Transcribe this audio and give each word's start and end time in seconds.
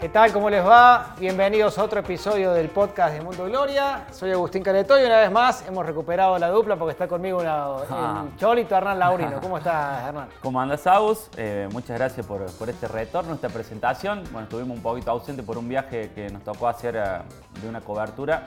¿Qué 0.00 0.08
tal? 0.08 0.32
¿Cómo 0.32 0.48
les 0.48 0.64
va? 0.64 1.14
Bienvenidos 1.18 1.76
a 1.76 1.82
otro 1.82 1.98
episodio 2.00 2.52
del 2.52 2.68
podcast 2.68 3.14
de 3.14 3.20
Mundo 3.20 3.46
Gloria. 3.46 4.04
Soy 4.12 4.30
Agustín 4.30 4.62
Caneto 4.62 4.96
y 4.98 5.04
una 5.04 5.16
vez 5.18 5.30
más 5.32 5.66
hemos 5.66 5.84
recuperado 5.84 6.38
la 6.38 6.50
dupla 6.50 6.76
porque 6.76 6.92
está 6.92 7.08
conmigo 7.08 7.40
una, 7.40 7.64
Ah. 7.90 8.24
el 8.30 8.36
Cholito 8.38 8.76
Hernán 8.76 8.98
Laurino. 9.00 9.40
¿Cómo 9.40 9.58
estás, 9.58 10.06
Hernán? 10.08 10.28
¿Cómo 10.40 10.60
andas, 10.60 10.86
Agus? 10.86 11.28
Eh, 11.36 11.68
muchas 11.72 11.98
gracias 11.98 12.24
por, 12.26 12.46
por 12.52 12.70
este 12.70 12.86
retorno, 12.86 13.34
esta 13.34 13.48
presentación. 13.48 14.22
Bueno, 14.30 14.42
estuvimos 14.44 14.76
un 14.76 14.82
poquito 14.84 15.10
ausente 15.10 15.42
por 15.42 15.58
un 15.58 15.68
viaje 15.68 16.12
que 16.14 16.28
nos 16.30 16.44
tocó 16.44 16.68
hacer 16.68 16.94
eh, 16.94 17.02
de 17.60 17.68
una 17.68 17.80
cobertura 17.80 18.44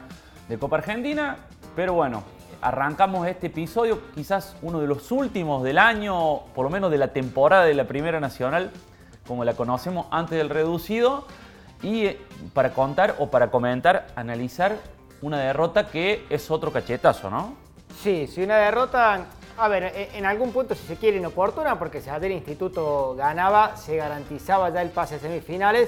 de 0.47 0.57
Copa 0.57 0.77
Argentina, 0.77 1.35
pero 1.75 1.93
bueno, 1.93 2.23
arrancamos 2.61 3.27
este 3.27 3.47
episodio, 3.47 3.99
quizás 4.15 4.55
uno 4.61 4.79
de 4.79 4.87
los 4.87 5.11
últimos 5.11 5.63
del 5.63 5.79
año, 5.79 6.43
por 6.55 6.63
lo 6.63 6.69
menos 6.69 6.89
de 6.91 6.97
la 6.97 7.09
temporada 7.09 7.65
de 7.65 7.73
la 7.73 7.83
Primera 7.83 8.21
Nacional, 8.21 8.71
como 9.31 9.45
la 9.45 9.53
conocemos 9.53 10.07
antes 10.11 10.37
del 10.37 10.49
reducido, 10.49 11.25
y 11.81 12.05
eh, 12.05 12.19
para 12.53 12.73
contar 12.73 13.15
o 13.19 13.27
para 13.31 13.49
comentar, 13.49 14.07
analizar 14.17 14.75
una 15.21 15.39
derrota 15.39 15.87
que 15.87 16.25
es 16.29 16.51
otro 16.51 16.73
cachetazo, 16.73 17.29
¿no? 17.29 17.53
Sí, 18.03 18.27
si 18.27 18.43
una 18.43 18.57
derrota, 18.57 19.27
a 19.57 19.67
ver, 19.69 19.83
e- 19.83 20.09
en 20.17 20.25
algún 20.25 20.51
punto 20.51 20.75
si 20.75 20.85
se 20.85 20.97
quiere 20.97 21.15
inoportuna, 21.15 21.79
porque 21.79 22.01
si 22.01 22.09
el 22.09 22.31
Instituto 22.33 23.15
ganaba, 23.15 23.77
se 23.77 23.95
garantizaba 23.95 24.69
ya 24.69 24.81
el 24.81 24.89
pase 24.89 25.15
a 25.15 25.19
semifinales, 25.19 25.87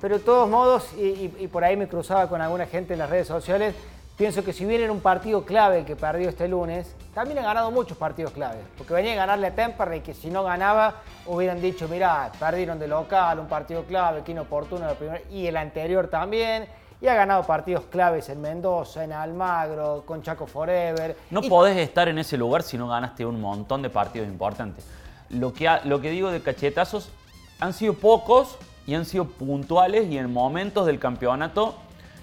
pero 0.00 0.18
de 0.18 0.24
todos 0.24 0.48
modos, 0.48 0.88
y 0.98 1.46
por 1.46 1.62
ahí 1.62 1.76
me 1.76 1.86
cruzaba 1.86 2.28
con 2.28 2.40
alguna 2.42 2.66
gente 2.66 2.94
en 2.94 2.98
las 2.98 3.08
redes 3.08 3.28
sociales, 3.28 3.76
pienso 4.20 4.44
que 4.44 4.52
si 4.52 4.66
bien 4.66 4.82
era 4.82 4.92
un 4.92 5.00
partido 5.00 5.46
clave 5.46 5.78
el 5.78 5.84
que 5.86 5.96
perdió 5.96 6.28
este 6.28 6.46
lunes, 6.46 6.94
también 7.14 7.38
ha 7.38 7.42
ganado 7.42 7.70
muchos 7.70 7.96
partidos 7.96 8.32
claves, 8.32 8.60
porque 8.76 8.92
venía 8.92 9.14
a 9.14 9.16
ganarle 9.16 9.46
a 9.46 9.54
Temperley, 9.54 10.02
que 10.02 10.12
si 10.12 10.28
no 10.28 10.44
ganaba, 10.44 10.96
hubieran 11.24 11.62
dicho, 11.62 11.88
mirá, 11.88 12.30
perdieron 12.38 12.78
de 12.78 12.86
local, 12.86 13.38
un 13.38 13.46
partido 13.46 13.84
clave, 13.84 14.20
que 14.22 14.32
inoportuno 14.32 14.84
la 14.84 14.92
primera, 14.92 15.22
y 15.30 15.46
el 15.46 15.56
anterior 15.56 16.08
también, 16.08 16.66
y 17.00 17.06
ha 17.08 17.14
ganado 17.14 17.44
partidos 17.44 17.84
claves 17.90 18.28
en 18.28 18.42
Mendoza, 18.42 19.04
en 19.04 19.12
Almagro, 19.14 20.02
con 20.04 20.20
Chaco 20.22 20.46
Forever. 20.46 21.16
No 21.30 21.40
Y- 21.42 21.48
podés 21.48 21.78
estar 21.78 22.06
en 22.08 22.18
ese 22.18 22.36
lugar 22.36 22.62
si 22.62 22.76
no 22.76 22.88
ganaste 22.88 23.24
un 23.24 23.40
montón 23.40 23.80
de 23.80 23.88
partidos 23.88 24.28
importantes. 24.28 24.84
Lo 25.30 25.54
que, 25.54 25.66
ha- 25.66 25.80
lo 25.86 26.02
que 26.02 26.10
digo 26.10 26.30
de 26.30 26.42
cachetazos 26.42 27.08
han 27.58 27.72
sido 27.72 27.94
pocos 27.94 28.58
y 28.86 28.94
han 28.96 29.06
sido 29.06 29.24
puntuales 29.24 30.10
y 30.10 30.18
en 30.18 30.30
momentos 30.30 30.84
del 30.84 30.98
campeonato, 30.98 31.74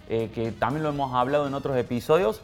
eh, 0.09 0.29
que 0.33 0.51
también 0.51 0.83
lo 0.83 0.89
hemos 0.89 1.13
hablado 1.13 1.47
en 1.47 1.53
otros 1.53 1.75
episodios, 1.77 2.41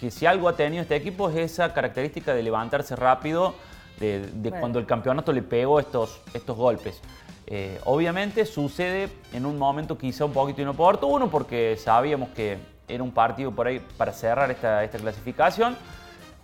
que 0.00 0.10
si 0.10 0.26
algo 0.26 0.48
ha 0.48 0.56
tenido 0.56 0.82
este 0.82 0.96
equipo 0.96 1.30
es 1.30 1.36
esa 1.36 1.72
característica 1.72 2.34
de 2.34 2.42
levantarse 2.42 2.96
rápido, 2.96 3.54
de, 4.00 4.20
de 4.26 4.50
Bueno. 4.50 4.56
cuando 4.60 4.78
el 4.80 4.86
campeonato 4.86 5.32
le 5.32 5.42
pegó 5.42 5.78
estos, 5.78 6.20
estos 6.34 6.56
golpes. 6.56 7.00
Eh, 7.46 7.78
obviamente 7.84 8.44
sucede 8.46 9.08
en 9.32 9.46
un 9.46 9.58
momento 9.58 9.96
quizá 9.98 10.24
un 10.24 10.32
poquito 10.32 10.62
inoportuno 10.62 11.30
porque 11.30 11.76
sabíamos 11.78 12.30
que 12.30 12.58
era 12.88 13.02
un 13.02 13.12
partido 13.12 13.50
por 13.52 13.66
ahí 13.66 13.80
para 13.96 14.12
cerrar 14.12 14.50
esta, 14.50 14.82
esta 14.82 14.98
clasificación, 14.98 15.76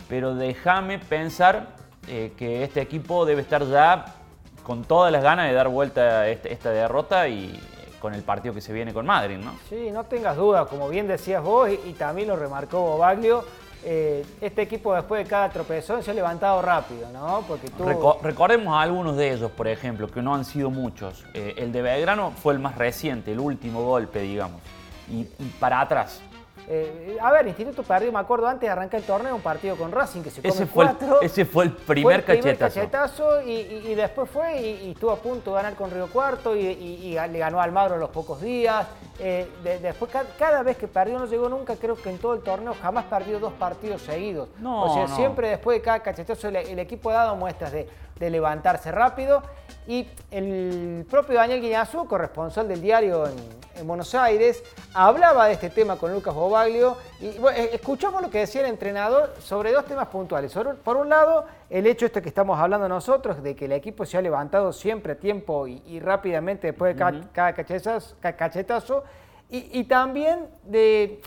pero 0.09 0.35
déjame 0.35 0.99
pensar 0.99 1.69
eh, 2.07 2.33
que 2.37 2.63
este 2.65 2.81
equipo 2.83 3.25
debe 3.27 3.41
estar 3.43 3.67
ya 3.67 4.15
con 4.63 4.85
todas 4.85 5.11
las 5.11 5.23
ganas 5.23 5.49
de 5.49 5.55
dar 5.55 5.69
vuelta 5.69 6.21
a 6.21 6.29
este- 6.29 6.53
esta 6.53 6.71
derrota 6.71 7.29
y 7.29 7.59
con 8.01 8.15
el 8.15 8.23
partido 8.23 8.53
que 8.55 8.61
se 8.61 8.73
viene 8.73 8.93
con 8.93 9.07
Madrid, 9.07 9.37
¿no? 9.39 9.53
Sí, 9.69 9.91
no 9.93 10.05
tengas 10.05 10.37
dudas, 10.37 10.67
como 10.67 10.89
bien 10.89 11.07
decías 11.07 11.43
vos 11.43 11.69
y, 11.71 11.79
y 11.89 11.93
también 11.93 12.27
lo 12.29 12.37
remarcó 12.37 12.81
Bobaglio, 12.81 13.45
eh, 13.85 14.25
este 14.41 14.63
equipo 14.63 14.95
después 14.95 15.23
de 15.25 15.31
cada 15.31 15.49
tropezón 15.51 16.03
se 16.03 16.11
ha 16.11 16.15
levantado 16.15 16.61
rápido, 16.61 17.09
¿no? 17.13 17.43
Porque 17.47 17.69
tú... 17.69 17.85
Reco- 17.85 18.21
recordemos 18.21 18.75
a 18.75 18.83
algunos 18.83 19.17
de 19.17 19.33
ellos, 19.33 19.51
por 19.53 19.69
ejemplo, 19.69 20.09
que 20.09 20.21
no 20.21 20.35
han 20.35 20.45
sido 20.45 20.71
muchos. 20.71 21.25
Eh, 21.35 21.55
el 21.57 21.73
de 21.73 21.81
Belgrano 21.81 22.33
fue 22.33 22.53
el 22.55 22.59
más 22.59 22.77
reciente, 22.77 23.33
el 23.33 23.41
último 23.41 23.83
golpe, 23.85 24.21
digamos. 24.21 24.61
Y, 25.09 25.21
y 25.39 25.45
para 25.59 25.81
atrás. 25.81 26.21
Eh, 26.69 27.17
a 27.21 27.33
ver, 27.33 27.47
Instituto 27.49 27.83
perdió, 27.83 28.13
me 28.13 28.19
acuerdo, 28.19 28.47
antes 28.47 28.63
de 28.69 28.69
arrancar 28.71 29.01
el 29.01 29.07
torneo, 29.07 29.35
un 29.35 29.41
partido 29.43 29.77
con 29.77 29.91
Racing 29.93 30.23
que 30.23 30.31
se 30.31 30.41
come 30.43 30.55
Ese 30.55 30.67
fue, 30.67 30.85
el, 30.85 30.91
cuatro. 30.97 31.21
ese 31.23 31.45
fue 31.45 31.65
el 31.65 31.71
Fue 31.73 31.95
primer 31.95 32.17
el 32.21 32.25
primer 32.25 32.59
cachetazo. 32.59 32.81
cachetazo 32.91 33.43
y, 33.43 33.51
y- 33.53 33.83
y 33.89 33.95
después 33.95 34.29
fue 34.31 34.61
y, 34.61 34.87
y 34.87 34.91
estuvo 34.93 35.11
a 35.11 35.17
punto 35.17 35.51
de 35.51 35.57
ganar 35.57 35.75
con 35.75 35.91
Río 35.91 36.07
Cuarto 36.09 36.55
y, 36.57 36.61
y- 36.67 37.17
y 37.17 37.29
le 37.29 37.39
ganó 37.39 37.61
a 37.61 37.65
Almagro 37.65 37.95
a 37.95 37.99
los 37.99 38.11
pocos 38.11 38.41
días. 38.41 38.87
Eh, 39.19 39.49
de- 39.63 39.79
después, 39.81 40.11
ca- 40.11 40.25
cada, 40.39 40.63
vez 40.63 40.77
que 40.77 40.89
perdió, 40.89 41.19
no 41.19 41.27
llegó 41.27 41.49
nunca, 41.49 41.77
creo 41.77 41.95
que 41.97 42.09
en 42.11 42.19
todo 42.19 42.35
el 42.35 42.41
torneo 42.41 42.75
jamás 42.81 43.05
perdió 43.05 43.39
dos 43.39 43.53
partidos 43.55 44.03
seguidos. 44.03 44.49
No, 44.59 44.85
o 44.85 44.95
sea, 44.95 45.07
no. 45.09 45.17
siempre 45.17 45.49
después 45.49 45.79
de 45.79 45.83
cada 45.83 46.01
cachetazo 46.01 46.49
el, 46.49 46.57
el 46.57 46.79
equipo 46.79 47.11
ha 47.11 47.15
dado 47.15 47.37
muestras 47.37 47.73
de, 47.73 47.89
de 48.21 48.31
levantarse 48.31 48.93
rápido. 48.93 49.43
Y 49.89 50.09
el 50.31 51.05
propio 51.11 51.37
Daniel 51.37 51.61
Guiñazú, 51.61 52.07
corresponsal 52.07 52.69
del 52.69 52.81
diario 52.81 53.27
en, 53.27 53.35
en 53.75 53.87
Buenos 53.89 54.15
Aires, 54.15 54.63
hablaba 54.95 55.47
de 55.47 55.55
este 55.55 55.71
tema 55.71 55.97
con 55.97 56.13
Lucas 56.13 56.33
Bobaglio. 56.35 56.97
Y 57.19 57.31
bueno, 57.39 57.59
eh, 57.59 57.71
escuchamos 57.73 58.23
lo 58.23 58.31
que 58.31 58.41
decía 58.41 58.61
el 58.61 58.69
entrenador 58.69 59.35
sobre 59.41 59.73
dos 59.73 59.85
temas 59.87 60.07
puntuales. 60.09 60.57
Por 60.85 60.97
un 60.97 61.09
lado, 61.09 61.47
el 61.71 61.87
hecho 61.87 62.07
este 62.07 62.23
que 62.23 62.29
estamos 62.29 62.57
hablando 62.61 62.89
nosotros, 62.89 63.43
de 63.43 63.57
que 63.57 63.65
el 63.65 63.73
equipo 63.73 64.07
se 64.07 64.17
ha 64.19 64.23
levantado 64.23 64.73
siempre 64.73 65.15
a 65.15 65.17
tiempo 65.17 65.67
y, 65.67 65.83
y 65.87 65.99
rápidamente 65.99 66.69
después 66.69 66.95
de 66.95 66.99
cada, 66.99 67.21
cada 67.33 67.55
cachetazo. 67.55 68.17
ca- 68.21 68.37
cachetazo. 68.37 69.03
Y, 69.49 69.81
y 69.81 69.85
también 69.85 70.47
de 70.63 71.21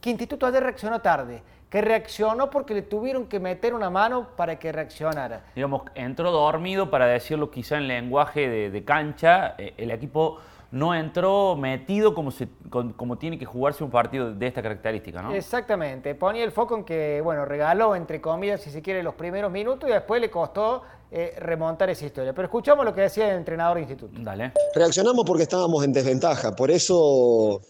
que 0.00 0.08
Instituto 0.10 0.46
ayer 0.46 0.62
reaccionó 0.62 1.00
tarde, 1.00 1.42
que 1.70 1.80
reaccionó 1.80 2.50
porque 2.50 2.74
le 2.74 2.82
tuvieron 2.82 3.26
que 3.26 3.38
meter 3.40 3.74
una 3.74 3.88
mano 3.90 4.28
para 4.36 4.58
que 4.58 4.72
reaccionara. 4.72 5.44
digamos, 5.54 5.82
entró 5.94 6.30
dormido, 6.32 6.90
para 6.90 7.06
decirlo 7.06 7.50
quizá 7.50 7.76
en 7.78 7.86
lenguaje 7.86 8.48
de, 8.48 8.70
de 8.70 8.84
cancha. 8.84 9.54
Eh, 9.56 9.74
el 9.76 9.92
equipo 9.92 10.38
no 10.72 10.94
entró 10.94 11.54
metido 11.56 12.12
como, 12.14 12.30
se- 12.32 12.48
con- 12.68 12.92
como 12.92 13.18
tiene 13.18 13.38
que 13.38 13.44
jugarse 13.44 13.82
un 13.84 13.90
partido 13.90 14.32
de 14.34 14.46
esta 14.48 14.62
característica, 14.62 15.22
¿no? 15.22 15.32
Exactamente, 15.32 16.14
ponía 16.16 16.42
el 16.44 16.50
foco 16.52 16.76
en 16.76 16.84
que, 16.84 17.20
bueno, 17.22 17.44
regaló, 17.44 17.94
entre 17.96 18.20
comillas, 18.20 18.60
si 18.60 18.70
se 18.70 18.82
quiere, 18.82 19.02
los 19.02 19.14
primeros 19.14 19.50
minutos 19.50 19.88
y 19.88 19.92
después 19.92 20.20
le 20.20 20.30
costó 20.30 20.82
eh, 21.12 21.34
remontar 21.38 21.88
esa 21.90 22.04
historia. 22.06 22.32
Pero 22.32 22.46
escuchamos 22.46 22.84
lo 22.84 22.92
que 22.94 23.00
decía 23.02 23.30
el 23.30 23.36
entrenador 23.38 23.76
de 23.76 23.80
instituto. 23.82 24.12
Dale. 24.20 24.52
Reaccionamos 24.74 25.24
porque 25.24 25.42
estábamos 25.44 25.84
en 25.84 25.92
desventaja, 25.92 26.54
por 26.54 26.70
eso 26.70 27.60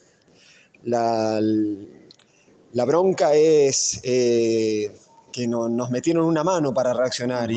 la, 0.85 1.39
la 2.73 2.85
bronca 2.85 3.35
es 3.35 4.01
eh, 4.03 4.93
que 5.33 5.47
no- 5.47 5.69
nos 5.69 5.91
metieron 5.91 6.25
una 6.25 6.43
mano 6.45 6.73
para 6.75 6.93
reaccionar 6.93 7.51
y, 7.51 7.57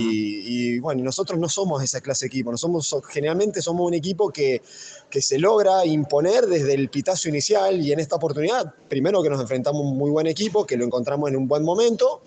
y, 0.76 0.80
bueno, 0.80 1.04
nosotros 1.04 1.40
no 1.40 1.50
somos 1.50 1.84
esa 1.84 2.02
clase 2.02 2.26
de 2.26 2.28
equipo, 2.28 2.52
no 2.52 2.58
somos, 2.58 2.88
so- 2.88 3.02
generalmente 3.02 3.62
somos 3.62 3.88
un 3.88 3.94
equipo 3.96 4.30
que, 4.30 4.62
que 5.10 5.22
se 5.22 5.40
logra 5.40 5.86
imponer 5.86 6.46
desde 6.46 6.74
el 6.74 6.90
pitazo 6.90 7.30
inicial 7.30 7.82
y 7.82 7.92
en 7.92 8.00
esta 8.00 8.16
oportunidad, 8.16 8.74
primero 8.90 9.22
que 9.24 9.30
nos 9.30 9.42
enfrentamos 9.42 9.82
a 9.82 9.86
un 9.90 9.98
muy 9.98 10.12
buen 10.12 10.28
equipo, 10.28 10.66
que 10.66 10.78
lo 10.78 10.86
encontramos 10.86 11.30
en 11.30 11.36
un 11.36 11.48
buen 11.48 11.64
momento 11.64 12.22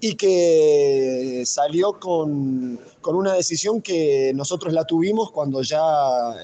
y 0.00 0.14
que 0.14 1.42
salió 1.46 1.98
con, 1.98 2.78
con 3.00 3.16
una 3.16 3.32
decisión 3.32 3.80
que 3.80 4.32
nosotros 4.34 4.72
la 4.74 4.84
tuvimos 4.84 5.32
cuando 5.32 5.62
ya 5.62 5.80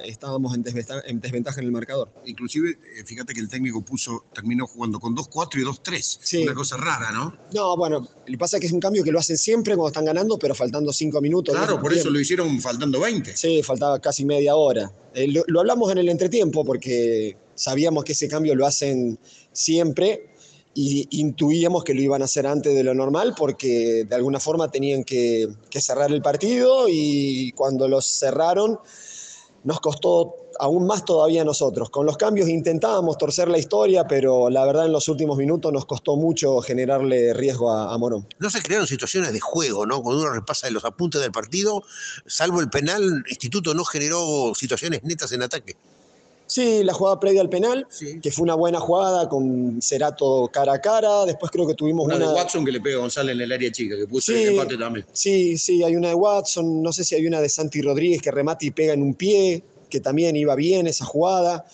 estábamos 0.04 0.54
en 0.54 0.62
desventaja 0.62 1.02
en, 1.06 1.20
desventaja 1.20 1.60
en 1.60 1.66
el 1.66 1.72
marcador. 1.72 2.10
Inclusive, 2.24 2.70
eh, 2.70 3.04
fíjate 3.04 3.34
que 3.34 3.40
el 3.40 3.48
técnico 3.48 3.82
puso, 3.82 4.24
terminó 4.32 4.66
jugando 4.66 4.98
con 4.98 5.14
2-4 5.14 5.60
y 5.60 5.64
2-3. 5.64 6.18
Sí. 6.22 6.42
Una 6.44 6.54
cosa 6.54 6.76
rara, 6.78 7.12
¿no? 7.12 7.36
No, 7.52 7.76
bueno, 7.76 8.00
lo 8.00 8.24
que 8.24 8.38
pasa 8.38 8.56
es 8.56 8.62
que 8.62 8.66
es 8.68 8.72
un 8.72 8.80
cambio 8.80 9.04
que 9.04 9.12
lo 9.12 9.18
hacen 9.18 9.36
siempre 9.36 9.74
cuando 9.74 9.88
están 9.88 10.06
ganando, 10.06 10.38
pero 10.38 10.54
faltando 10.54 10.92
cinco 10.92 11.20
minutos. 11.20 11.54
Claro, 11.54 11.80
por 11.80 11.92
eso 11.92 12.08
lo 12.08 12.18
hicieron 12.18 12.58
faltando 12.60 13.00
20. 13.00 13.36
Sí, 13.36 13.62
faltaba 13.62 13.98
casi 14.00 14.24
media 14.24 14.56
hora. 14.56 14.90
Eh, 15.14 15.28
lo, 15.28 15.44
lo 15.46 15.60
hablamos 15.60 15.92
en 15.92 15.98
el 15.98 16.08
entretiempo 16.08 16.64
porque 16.64 17.36
sabíamos 17.54 18.04
que 18.04 18.12
ese 18.12 18.28
cambio 18.28 18.54
lo 18.54 18.66
hacen 18.66 19.18
siempre 19.52 20.31
y 20.74 21.06
intuíamos 21.20 21.84
que 21.84 21.94
lo 21.94 22.00
iban 22.00 22.22
a 22.22 22.24
hacer 22.24 22.46
antes 22.46 22.74
de 22.74 22.82
lo 22.82 22.94
normal 22.94 23.34
porque 23.36 24.04
de 24.08 24.14
alguna 24.14 24.40
forma 24.40 24.70
tenían 24.70 25.04
que, 25.04 25.48
cerrar 25.70 26.12
el 26.12 26.22
partido 26.22 26.86
y 26.88 27.52
cuando 27.52 27.88
los 27.88 28.06
cerraron 28.06 28.78
nos 29.64 29.80
costó 29.80 30.36
aún 30.58 30.86
más 30.86 31.04
todavía 31.04 31.42
a 31.42 31.44
nosotros. 31.44 31.90
Con 31.90 32.06
los 32.06 32.16
cambios 32.16 32.48
intentábamos 32.48 33.16
torcer 33.16 33.48
la 33.48 33.58
historia, 33.58 34.06
pero 34.06 34.50
la 34.50 34.64
verdad 34.64 34.86
en 34.86 34.92
los 34.92 35.08
últimos 35.08 35.36
minutos 35.36 35.72
nos 35.72 35.86
costó 35.86 36.16
mucho 36.16 36.60
generarle 36.60 37.32
riesgo 37.32 37.70
a, 37.70 37.96
Morón. 37.96 38.26
No 38.38 38.50
se 38.50 38.60
crearon 38.60 38.86
situaciones 38.86 39.32
de 39.32 39.40
juego, 39.40 39.86
¿no? 39.86 40.02
Cuando 40.02 40.22
uno 40.22 40.32
repasa 40.32 40.68
los 40.70 40.84
apuntes 40.84 41.20
del 41.20 41.32
partido, 41.32 41.84
salvo 42.26 42.60
el 42.60 42.70
penal, 42.70 43.24
Instituto 43.28 43.74
no 43.74 43.84
generó 43.84 44.52
situaciones 44.54 45.04
netas 45.04 45.32
en 45.32 45.42
ataque. 45.42 45.76
Sí, 46.52 46.84
la 46.84 46.92
jugada 46.92 47.18
previa 47.18 47.40
al 47.40 47.48
penal, 47.48 47.86
Sí. 47.88 48.20
que 48.20 48.30
fue 48.30 48.42
una 48.42 48.54
buena 48.54 48.78
jugada 48.78 49.26
con 49.28 49.80
Cerato 49.80 50.50
cara 50.52 50.74
a 50.74 50.80
cara. 50.82 51.24
Después 51.24 51.50
creo 51.50 51.66
que 51.66 51.72
tuvimos 51.74 52.04
Una 52.04 52.16
una. 52.16 52.28
de 52.28 52.34
Watson 52.34 52.62
que 52.64 52.72
le 52.72 52.80
pega 52.80 52.96
a 52.96 53.00
González 53.00 53.34
en 53.34 53.40
el 53.40 53.52
área 53.52 53.72
chica, 53.72 53.96
que 53.96 54.06
puso 54.06 54.32
Sí. 54.32 54.42
el 54.42 54.48
empate 54.50 54.76
también. 54.76 55.06
Sí, 55.12 55.56
sí, 55.56 55.82
hay 55.82 55.96
una 55.96 56.08
de 56.08 56.14
Watson. 56.14 56.82
No 56.82 56.92
sé 56.92 57.04
si 57.04 57.14
hay 57.14 57.26
una 57.26 57.40
de 57.40 57.48
Santi 57.48 57.80
Rodríguez 57.80 58.20
que 58.20 58.30
remata 58.30 58.66
y 58.66 58.70
pega 58.70 58.92
en 58.92 59.02
un 59.02 59.14
pie, 59.14 59.62
que 59.88 60.00
también 60.00 60.36
iba 60.36 60.54
bien 60.54 60.86
esa 60.86 61.04
jugada. 61.06 61.64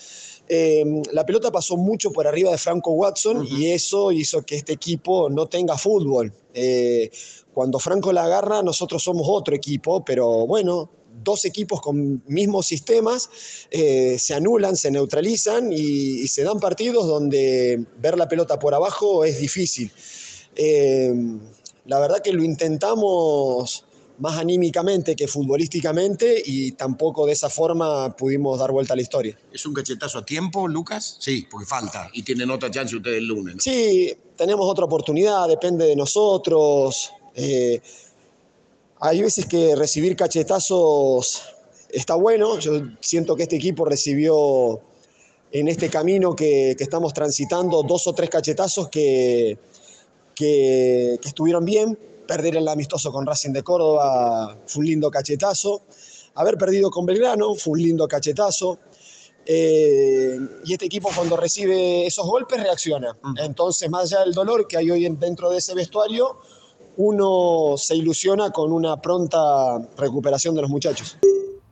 eh, 0.50 0.82
la 1.12 1.26
pelota 1.26 1.50
pasó 1.50 1.76
mucho 1.76 2.10
por 2.10 2.26
arriba 2.26 2.50
de 2.50 2.56
Franco 2.56 2.92
Watson 2.92 3.46
y 3.50 3.66
eso 3.66 4.10
hizo 4.12 4.40
que 4.46 4.56
este 4.56 4.72
equipo 4.72 5.28
no 5.28 5.44
tenga 5.46 5.76
fútbol. 5.76 6.32
Eh, 6.54 7.10
cuando 7.52 7.78
Franco 7.78 8.12
la 8.14 8.24
agarra, 8.24 8.62
nosotros 8.62 9.02
somos 9.02 9.26
otro 9.28 9.54
equipo, 9.54 10.02
pero 10.02 10.46
bueno, 10.46 10.88
dos 11.22 11.44
equipos 11.44 11.80
con 11.80 12.22
mismos 12.26 12.66
sistemas 12.66 13.30
eh, 13.70 14.18
se 14.18 14.34
anulan, 14.34 14.76
se 14.76 14.90
neutralizan 14.90 15.72
y, 15.72 15.76
y 16.22 16.28
se 16.28 16.42
dan 16.42 16.60
partidos 16.60 17.06
donde 17.06 17.84
ver 18.00 18.16
la 18.16 18.28
pelota 18.28 18.58
por 18.58 18.74
abajo 18.74 19.24
es 19.24 19.40
difícil. 19.40 19.90
Eh, 20.56 21.14
la 21.86 21.98
verdad 22.00 22.20
que 22.22 22.32
lo 22.32 22.44
intentamos 22.44 23.84
más 24.18 24.36
anímicamente 24.36 25.14
que 25.14 25.28
futbolísticamente 25.28 26.42
y 26.44 26.72
tampoco 26.72 27.26
de 27.26 27.32
esa 27.32 27.48
forma 27.48 28.14
pudimos 28.16 28.58
dar 28.58 28.72
vuelta 28.72 28.94
a 28.94 28.96
la 28.96 29.02
historia. 29.02 29.38
¿Es 29.52 29.64
un 29.64 29.74
cachetazo 29.74 30.18
a 30.18 30.24
tiempo, 30.24 30.66
Lucas? 30.66 31.16
Sí, 31.20 31.46
porque 31.50 31.66
falta. 31.66 32.10
Y 32.12 32.22
tienen 32.22 32.50
otra 32.50 32.70
chance 32.70 32.96
ustedes 32.96 33.18
el 33.18 33.26
lunes. 33.26 33.56
¿no? 33.56 33.60
Sí, 33.60 34.12
tenemos 34.36 34.68
otra 34.68 34.84
oportunidad, 34.84 35.48
depende 35.48 35.86
de 35.86 35.96
nosotros. 35.96 37.12
Eh, 37.34 37.80
hay 39.00 39.22
veces 39.22 39.46
que 39.46 39.74
recibir 39.76 40.16
cachetazos 40.16 41.42
está 41.88 42.14
bueno. 42.14 42.58
Yo 42.58 42.72
siento 43.00 43.36
que 43.36 43.44
este 43.44 43.56
equipo 43.56 43.84
recibió 43.84 44.80
en 45.52 45.68
este 45.68 45.88
camino 45.88 46.34
que, 46.34 46.74
que 46.76 46.84
estamos 46.84 47.12
transitando 47.14 47.82
dos 47.82 48.06
o 48.06 48.12
tres 48.12 48.28
cachetazos 48.30 48.88
que, 48.88 49.58
que, 50.34 51.18
que 51.20 51.28
estuvieron 51.28 51.64
bien. 51.64 51.98
Perder 52.26 52.56
el 52.56 52.68
amistoso 52.68 53.10
con 53.10 53.24
Racing 53.24 53.52
de 53.52 53.62
Córdoba 53.62 54.58
fue 54.66 54.80
un 54.80 54.86
lindo 54.86 55.10
cachetazo. 55.10 55.82
Haber 56.34 56.58
perdido 56.58 56.90
con 56.90 57.06
Belgrano 57.06 57.54
fue 57.54 57.72
un 57.72 57.82
lindo 57.82 58.06
cachetazo. 58.06 58.78
Eh, 59.46 60.36
y 60.66 60.74
este 60.74 60.84
equipo 60.84 61.08
cuando 61.16 61.34
recibe 61.38 62.06
esos 62.06 62.26
golpes 62.26 62.62
reacciona. 62.62 63.16
Entonces, 63.42 63.88
más 63.88 64.12
allá 64.12 64.24
del 64.24 64.34
dolor 64.34 64.68
que 64.68 64.76
hay 64.76 64.90
hoy 64.90 65.06
en- 65.06 65.18
dentro 65.18 65.48
de 65.48 65.56
ese 65.56 65.72
vestuario, 65.74 66.36
uno 66.98 67.76
se 67.76 67.94
ilusiona 67.94 68.50
con 68.50 68.72
una 68.72 69.00
pronta 69.00 69.78
recuperación 69.96 70.54
de 70.54 70.62
los 70.62 70.70
muchachos. 70.70 71.16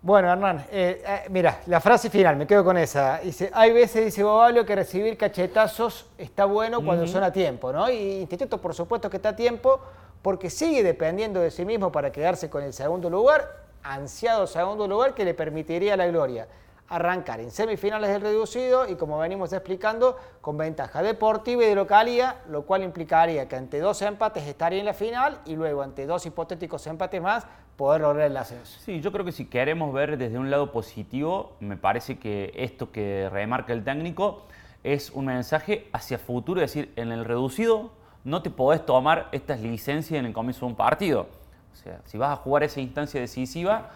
Bueno, 0.00 0.31
Hernán, 0.31 0.67
eh, 0.70 1.02
eh, 1.05 1.20
mira, 1.31 1.62
la 1.67 1.81
frase 1.81 2.11
final, 2.11 2.37
me 2.37 2.46
quedo 2.46 2.62
con 2.62 2.76
esa. 2.76 3.19
Dice, 3.19 3.50
hay 3.52 3.73
veces, 3.73 4.05
dice 4.05 4.23
Bobalio, 4.23 4.64
que 4.64 4.76
recibir 4.76 5.17
cachetazos 5.17 6.06
está 6.17 6.44
bueno 6.44 6.81
cuando 6.84 7.08
son 7.08 7.25
a 7.25 7.32
tiempo, 7.32 7.73
¿no? 7.73 7.90
Y 7.90 8.20
Instituto, 8.20 8.61
por 8.61 8.73
supuesto 8.73 9.11
que 9.11 9.17
está 9.17 9.31
a 9.31 9.37
tiempo, 9.37 9.81
porque 10.23 10.49
sigue 10.49 10.84
dependiendo 10.84 11.40
de 11.40 11.50
sí 11.50 11.64
mismo 11.64 11.90
para 11.90 12.12
quedarse 12.12 12.49
con 12.49 12.62
el 12.62 12.72
segundo 12.72 13.11
lugar, 13.11 13.64
ansiado 13.82 14.46
segundo 14.46 14.87
lugar 14.87 15.12
que 15.12 15.25
le 15.25 15.34
permitiría 15.34 15.96
la 15.96 16.06
gloria. 16.06 16.46
Arrancar 16.88 17.40
en 17.40 17.50
semifinales 17.50 18.10
del 18.10 18.22
reducido 18.22 18.88
y, 18.88 18.94
como 18.94 19.18
venimos 19.18 19.52
explicando, 19.52 20.16
con 20.40 20.56
ventaja 20.56 21.02
deportiva 21.02 21.64
y 21.64 21.68
de 21.68 21.74
localía, 21.74 22.42
lo 22.48 22.62
cual 22.62 22.82
implicaría 22.84 23.48
que 23.48 23.56
ante 23.56 23.80
dos 23.80 24.00
empates 24.02 24.46
estaría 24.46 24.78
en 24.78 24.86
la 24.86 24.94
final 24.94 25.40
y 25.44 25.56
luego 25.56 25.82
ante 25.82 26.06
dos 26.06 26.24
hipotéticos 26.26 26.86
empates 26.86 27.20
más 27.20 27.46
poder 27.76 28.02
lograr 28.02 28.30
el 28.30 28.36
ascenso. 28.36 28.78
Sí, 28.80 29.00
yo 29.00 29.12
creo 29.12 29.24
que 29.24 29.32
si 29.32 29.46
queremos 29.46 29.92
ver 29.92 30.16
desde 30.16 30.38
un 30.38 30.50
lado 30.50 30.72
positivo, 30.72 31.56
me 31.60 31.76
parece 31.76 32.18
que 32.18 32.52
esto 32.54 32.90
que 32.92 33.28
remarca 33.30 33.72
el 33.72 33.84
técnico 33.84 34.44
es 34.82 35.10
un 35.10 35.26
mensaje 35.26 35.88
hacia 35.92 36.18
futuro, 36.18 36.62
es 36.62 36.72
decir, 36.72 36.92
en 36.96 37.10
el 37.10 37.24
reducido 37.24 37.90
no 38.24 38.42
te 38.42 38.50
podés 38.50 38.84
tomar 38.84 39.28
estas 39.32 39.60
licencias 39.60 40.18
en 40.18 40.26
el 40.26 40.32
comienzo 40.32 40.60
de 40.60 40.66
un 40.66 40.76
partido. 40.76 41.28
O 41.72 41.76
sea, 41.76 42.00
si 42.06 42.18
vas 42.18 42.32
a 42.32 42.36
jugar 42.36 42.62
esa 42.62 42.80
instancia 42.80 43.20
decisiva, 43.20 43.90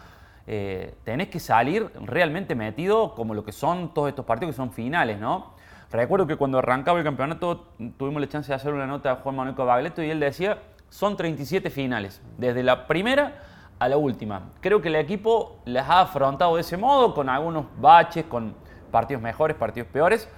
eh, 0.53 0.95
tenés 1.05 1.29
que 1.29 1.39
salir 1.39 1.93
realmente 2.01 2.57
metido 2.57 3.15
como 3.15 3.35
lo 3.35 3.45
que 3.45 3.53
son 3.53 3.95
todos 3.95 4.09
estos 4.09 4.25
partidos 4.25 4.53
que 4.53 4.57
son 4.57 4.73
finales, 4.73 5.21
¿no? 5.21 5.53
Recuerdo 5.93 6.27
que 6.27 6.35
cuando 6.35 6.59
arrancaba 6.59 6.99
el 6.99 7.05
campeonato 7.05 7.69
tuvimos 7.97 8.21
la 8.21 8.29
chance 8.29 8.49
de 8.49 8.57
hacer 8.57 8.75
una 8.75 8.85
nota 8.85 9.13
a 9.13 9.17
Juan 9.17 9.37
Manuel 9.37 9.55
Bagleto 9.55 10.03
y 10.03 10.11
él 10.11 10.19
decía, 10.19 10.59
son 10.89 11.17
37 11.17 11.71
finales, 11.71 12.21
desde 12.37 12.65
la 12.65 12.89
primera 12.89 13.45
a 13.79 13.89
la 13.89 13.97
última. 13.97 14.51
Creo 14.61 14.83
que 14.83 14.89
el 14.89 14.97
equipo 14.97 15.61
las 15.67 15.89
ha 15.89 16.01
afrontado 16.01 16.57
de 16.57 16.63
ese 16.63 16.77
modo, 16.77 17.15
con 17.15 17.29
algunos 17.29 17.67
baches, 17.77 18.25
con 18.25 18.57
partidos 18.91 19.23
mejores, 19.23 19.57
partidos 19.57 19.89
peores, 19.91 20.29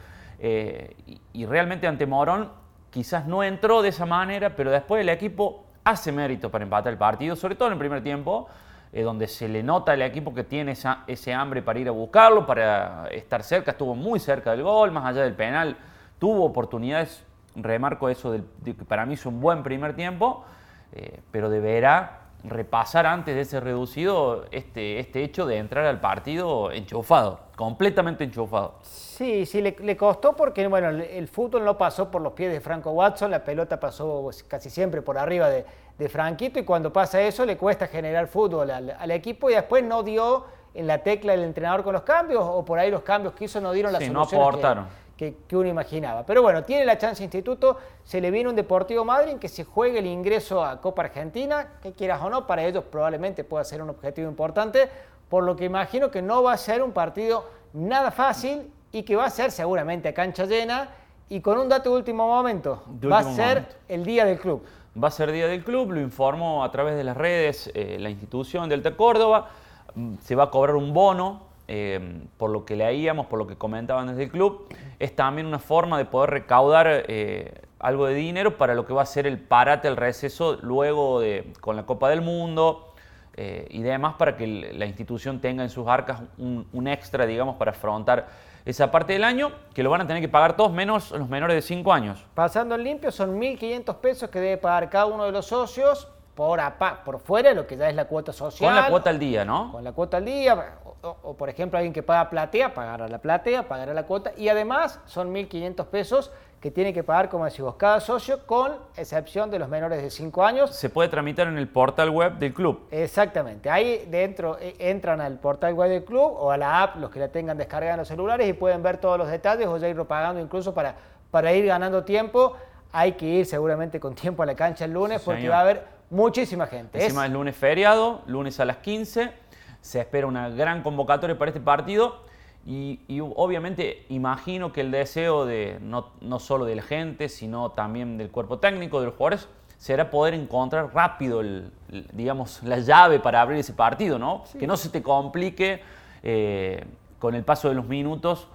eh, 0.40 0.94
y 1.32 1.46
realmente 1.46 1.86
ante 1.86 2.04
Morón 2.04 2.50
quizás 2.90 3.26
no 3.26 3.42
entró 3.42 3.80
de 3.80 3.88
esa 3.88 4.04
manera, 4.04 4.54
pero 4.56 4.70
después 4.70 5.00
el 5.00 5.08
equipo 5.08 5.64
hace 5.84 6.12
mérito 6.12 6.50
para 6.50 6.64
empatar 6.64 6.92
el 6.92 6.98
partido, 6.98 7.34
sobre 7.34 7.54
todo 7.54 7.68
en 7.68 7.72
el 7.72 7.78
primer 7.78 8.02
tiempo, 8.02 8.50
donde 8.92 9.26
se 9.26 9.48
le 9.48 9.62
nota 9.62 9.92
al 9.92 10.02
equipo 10.02 10.34
que 10.34 10.44
tiene 10.44 10.74
ese 11.06 11.32
hambre 11.32 11.62
para 11.62 11.78
ir 11.78 11.88
a 11.88 11.92
buscarlo, 11.92 12.46
para 12.46 13.08
estar 13.10 13.42
cerca, 13.42 13.70
estuvo 13.70 13.94
muy 13.94 14.20
cerca 14.20 14.50
del 14.50 14.62
gol, 14.62 14.92
más 14.92 15.06
allá 15.06 15.22
del 15.22 15.34
penal, 15.34 15.78
tuvo 16.18 16.44
oportunidades, 16.44 17.24
remarco 17.56 18.10
eso, 18.10 18.36
que 18.64 18.74
para 18.74 19.06
mí 19.06 19.14
es 19.14 19.24
un 19.24 19.40
buen 19.40 19.62
primer 19.62 19.96
tiempo, 19.96 20.44
eh, 20.92 21.20
pero 21.30 21.48
deberá 21.48 22.22
repasar 22.44 23.06
antes 23.06 23.34
de 23.34 23.42
ese 23.42 23.60
reducido 23.60 24.46
este, 24.50 24.98
este 24.98 25.22
hecho 25.22 25.46
de 25.46 25.58
entrar 25.58 25.86
al 25.86 26.00
partido 26.00 26.72
enchufado, 26.72 27.40
completamente 27.56 28.24
enchufado. 28.24 28.74
Sí, 28.82 29.46
sí, 29.46 29.62
le, 29.62 29.96
costó 29.96 30.34
porque 30.34 30.66
bueno, 30.66 30.88
el, 30.88 31.28
fútbol 31.28 31.64
no 31.64 31.78
pasó 31.78 32.10
por 32.10 32.20
los 32.20 32.32
pies 32.32 32.52
de 32.52 32.60
Franco 32.60 32.90
Watson, 32.90 33.30
la 33.30 33.44
pelota 33.44 33.78
pasó 33.78 34.28
casi 34.48 34.70
siempre 34.70 35.02
por 35.02 35.18
arriba 35.18 35.48
de, 35.48 35.64
de 35.98 36.08
Franquito 36.08 36.58
y 36.58 36.64
cuando 36.64 36.92
pasa 36.92 37.20
eso 37.20 37.44
le 37.46 37.56
cuesta 37.56 37.86
generar 37.86 38.26
fútbol 38.26 38.70
al, 38.70 38.90
al 38.98 39.10
equipo 39.10 39.50
y 39.50 39.54
después 39.54 39.84
no 39.84 40.02
dio 40.02 40.44
en 40.74 40.86
la 40.86 40.98
tecla 40.98 41.34
el 41.34 41.42
entrenador 41.44 41.84
con 41.84 41.92
los 41.92 42.02
cambios 42.02 42.42
o 42.44 42.64
por 42.64 42.78
ahí 42.78 42.90
los 42.90 43.02
cambios 43.02 43.34
que 43.34 43.44
hizo 43.44 43.60
no 43.60 43.72
dieron 43.72 43.92
las 43.92 44.02
Sí, 44.02 44.10
no 44.10 44.26
que- 44.26 44.36
aportaron. 44.36 44.86
que, 45.16 45.36
que 45.46 45.56
uno 45.56 45.68
imaginaba. 45.68 46.24
Pero 46.26 46.42
bueno, 46.42 46.64
tiene 46.64 46.84
la 46.86 46.96
chance 46.98 47.22
Instituto, 47.22 47.76
se 48.02 48.20
le 48.20 48.30
viene 48.30 48.48
un 48.48 48.56
Deportivo 48.56 49.04
Madrid 49.04 49.32
en 49.32 49.38
que 49.38 49.48
se 49.48 49.64
juegue 49.64 49.98
el 49.98 50.06
ingreso 50.06 50.64
a 50.64 50.80
Copa 50.80 51.02
Argentina, 51.02 51.74
que 51.82 51.92
quieras 51.92 52.20
o 52.22 52.30
no, 52.30 52.46
para 52.46 52.64
ellos 52.64 52.84
probablemente 52.90 53.44
pueda 53.44 53.62
ser 53.64 53.82
un 53.82 53.90
objetivo 53.90 54.28
importante, 54.28 54.88
por 55.28 55.44
lo 55.44 55.54
que 55.54 55.66
imagino 55.66 56.10
que 56.10 56.22
no 56.22 56.42
va 56.42 56.54
a 56.54 56.56
ser 56.56 56.82
un 56.82 56.92
partido 56.92 57.44
nada 57.74 58.10
fácil 58.10 58.72
y 58.90 59.02
que 59.02 59.14
va 59.14 59.26
a 59.26 59.30
ser 59.30 59.50
seguramente 59.52 60.08
a 60.08 60.14
cancha 60.14 60.44
llena 60.46 60.88
y 61.28 61.40
con 61.40 61.56
un 61.58 61.68
dato 61.68 61.90
de 61.90 61.96
último 61.96 62.26
momento, 62.26 62.82
De 62.88 63.08
va 63.08 63.18
a 63.18 63.22
ser 63.24 63.60
momento. 63.60 63.74
el 63.88 64.04
día 64.04 64.24
del 64.24 64.38
club. 64.38 64.64
Va 65.00 65.08
a 65.08 65.10
ser 65.10 65.32
día 65.32 65.46
del 65.46 65.64
club, 65.64 65.92
lo 65.92 66.00
informó 66.00 66.64
a 66.64 66.70
través 66.70 66.96
de 66.96 67.04
las 67.04 67.16
redes 67.16 67.70
eh, 67.74 67.96
la 67.98 68.10
institución 68.10 68.68
Delta 68.68 68.94
Córdoba. 68.94 69.48
Mm, 69.94 70.16
Se 70.20 70.34
va 70.34 70.44
a 70.44 70.50
cobrar 70.50 70.76
un 70.76 70.92
bono, 70.92 71.44
eh, 71.66 72.20
por 72.36 72.50
lo 72.50 72.66
que 72.66 72.76
leíamos, 72.76 73.26
por 73.26 73.38
lo 73.38 73.46
que 73.46 73.56
comentaban 73.56 74.08
desde 74.08 74.24
el 74.24 74.30
club. 74.30 74.66
Es 74.98 75.16
también 75.16 75.46
una 75.46 75.58
forma 75.58 75.96
de 75.96 76.04
poder 76.04 76.30
recaudar 76.30 76.86
eh, 77.08 77.62
algo 77.78 78.06
de 78.06 78.14
dinero 78.14 78.58
para 78.58 78.74
lo 78.74 78.84
que 78.84 78.92
va 78.92 79.02
a 79.02 79.06
ser 79.06 79.26
el 79.26 79.38
parate, 79.38 79.88
el 79.88 79.96
receso 79.96 80.58
luego 80.60 81.20
de, 81.20 81.54
con 81.60 81.76
la 81.76 81.86
Copa 81.86 82.10
del 82.10 82.20
Mundo 82.20 82.91
eh, 83.36 83.66
y 83.70 83.82
demás 83.82 84.14
para 84.18 84.36
que 84.36 84.46
la 84.46 84.86
institución 84.86 85.40
tenga 85.40 85.62
en 85.62 85.70
sus 85.70 85.88
arcas 85.88 86.20
un, 86.38 86.66
un 86.72 86.88
extra, 86.88 87.26
digamos, 87.26 87.56
para 87.56 87.70
afrontar 87.70 88.28
esa 88.64 88.90
parte 88.90 89.14
del 89.14 89.24
año, 89.24 89.50
que 89.74 89.82
lo 89.82 89.90
van 89.90 90.02
a 90.02 90.06
tener 90.06 90.22
que 90.22 90.28
pagar 90.28 90.56
todos 90.56 90.72
menos 90.72 91.10
los 91.10 91.28
menores 91.28 91.56
de 91.56 91.62
5 91.62 91.92
años. 91.92 92.24
Pasando 92.34 92.74
en 92.74 92.84
limpio 92.84 93.10
son 93.10 93.40
1.500 93.40 93.96
pesos 93.96 94.30
que 94.30 94.38
debe 94.38 94.58
pagar 94.58 94.88
cada 94.90 95.06
uno 95.06 95.24
de 95.24 95.32
los 95.32 95.46
socios 95.46 96.08
por, 96.34 96.60
apa- 96.60 97.04
por 97.04 97.18
fuera 97.20 97.50
de 97.50 97.54
lo 97.54 97.66
que 97.66 97.76
ya 97.76 97.88
es 97.88 97.94
la 97.94 98.06
cuota 98.06 98.32
social. 98.32 98.68
Con 98.72 98.82
la 98.82 98.88
cuota 98.88 99.10
al 99.10 99.18
día, 99.18 99.44
¿no? 99.44 99.70
con 99.72 99.84
la 99.84 99.92
cuota 99.92 100.16
al 100.16 100.24
día, 100.24 100.76
o, 101.02 101.34
por 101.36 101.48
ejemplo 101.48 101.78
alguien 101.78 101.92
que 101.92 102.02
paga 102.02 102.30
platea, 102.30 102.72
pagará 102.74 103.06
la 103.08 103.18
platea, 103.18 103.68
pagará 103.68 103.92
la 103.92 104.04
cuota, 104.04 104.32
y 104.36 104.48
además 104.48 105.00
son 105.06 105.32
1.500 105.34 105.84
pesos 105.86 106.30
que 106.60 106.70
tiene 106.70 106.94
que 106.94 107.02
pagar, 107.02 107.28
como 107.28 107.44
decimos, 107.44 107.74
cada 107.74 107.98
socio, 107.98 108.46
con 108.46 108.72
excepción 108.96 109.50
de 109.50 109.58
los 109.58 109.68
menores 109.68 110.00
de 110.00 110.10
5 110.10 110.44
años. 110.44 110.70
se 110.70 110.88
puede 110.90 111.08
tramitar 111.08 111.48
en 111.48 111.58
el 111.58 111.66
portal 111.68 112.08
web 112.10 112.34
del 112.38 112.54
club. 112.54 112.86
Exactamente, 112.92 113.68
ahí 113.68 114.06
dentro 114.08 114.56
eh, 114.60 114.76
entran 114.78 115.20
al 115.20 115.38
portal 115.40 115.74
web 115.74 115.90
del 115.90 116.04
club 116.04 116.32
o 116.38 116.52
a 116.52 116.56
la 116.56 116.82
app, 116.84 116.96
los 116.96 117.10
que 117.10 117.18
la 117.18 117.28
tengan 117.28 117.58
descargada 117.58 117.94
en 117.94 117.98
los 117.98 118.08
celulares 118.08 118.48
y 118.48 118.52
pueden 118.52 118.80
ver 118.82 118.98
todos 118.98 119.18
los 119.18 119.28
detalles 119.28 119.66
o 119.66 119.76
ya 119.76 119.88
irlo 119.88 120.06
pagando 120.06 120.40
incluso 120.40 120.72
para, 120.72 120.94
para 121.32 121.52
ir 121.52 121.66
ganando 121.66 122.04
tiempo. 122.04 122.56
Hay 122.94 123.12
que 123.12 123.24
ir 123.26 123.46
seguramente 123.46 123.98
con 123.98 124.14
tiempo 124.14 124.42
a 124.42 124.46
la 124.46 124.54
cancha 124.54 124.84
el 124.84 124.92
lunes 124.92 125.20
Sí, 125.22 125.24
porque 125.24 125.40
señor. 125.40 125.54
va 125.54 125.58
a 125.58 125.62
haber 125.62 125.86
muchísima 126.12 126.66
gente. 126.66 126.98
Encima 127.02 127.26
es 127.26 127.32
lunes 127.32 127.56
feriado, 127.56 128.22
lunes 128.26 128.60
a 128.60 128.64
las 128.64 128.76
15. 128.78 129.32
Se 129.80 130.00
espera 130.00 130.26
una 130.26 130.48
gran 130.50 130.82
convocatoria 130.82 131.36
para 131.38 131.48
este 131.50 131.60
partido. 131.60 132.22
Y, 132.64 133.00
y 133.08 133.18
obviamente 133.20 134.06
imagino 134.08 134.72
que 134.72 134.82
el 134.82 134.92
deseo 134.92 135.44
de 135.46 135.78
no, 135.80 136.10
no 136.20 136.38
solo 136.38 136.64
de 136.64 136.76
la 136.76 136.82
gente, 136.82 137.28
sino 137.28 137.70
también 137.72 138.16
del 138.18 138.30
cuerpo 138.30 138.58
técnico, 138.60 139.00
de 139.00 139.06
los 139.06 139.16
jugadores, 139.16 139.48
será 139.78 140.10
poder 140.10 140.34
encontrar 140.34 140.94
rápido, 140.94 141.40
el- 141.40 141.72
el- 141.90 142.06
digamos, 142.12 142.62
la 142.62 142.78
llave 142.78 143.18
para 143.18 143.40
abrir 143.40 143.58
ese 143.58 143.72
partido, 143.72 144.16
¿no? 144.16 144.44
Que 144.60 144.68
no 144.68 144.76
se 144.76 144.90
te 144.90 145.02
complique 145.02 145.82
eh, 146.22 146.84
con 147.18 147.34
el 147.34 147.42
paso 147.42 147.68
de 147.68 147.74
los 147.74 147.88
minutos 147.88 148.46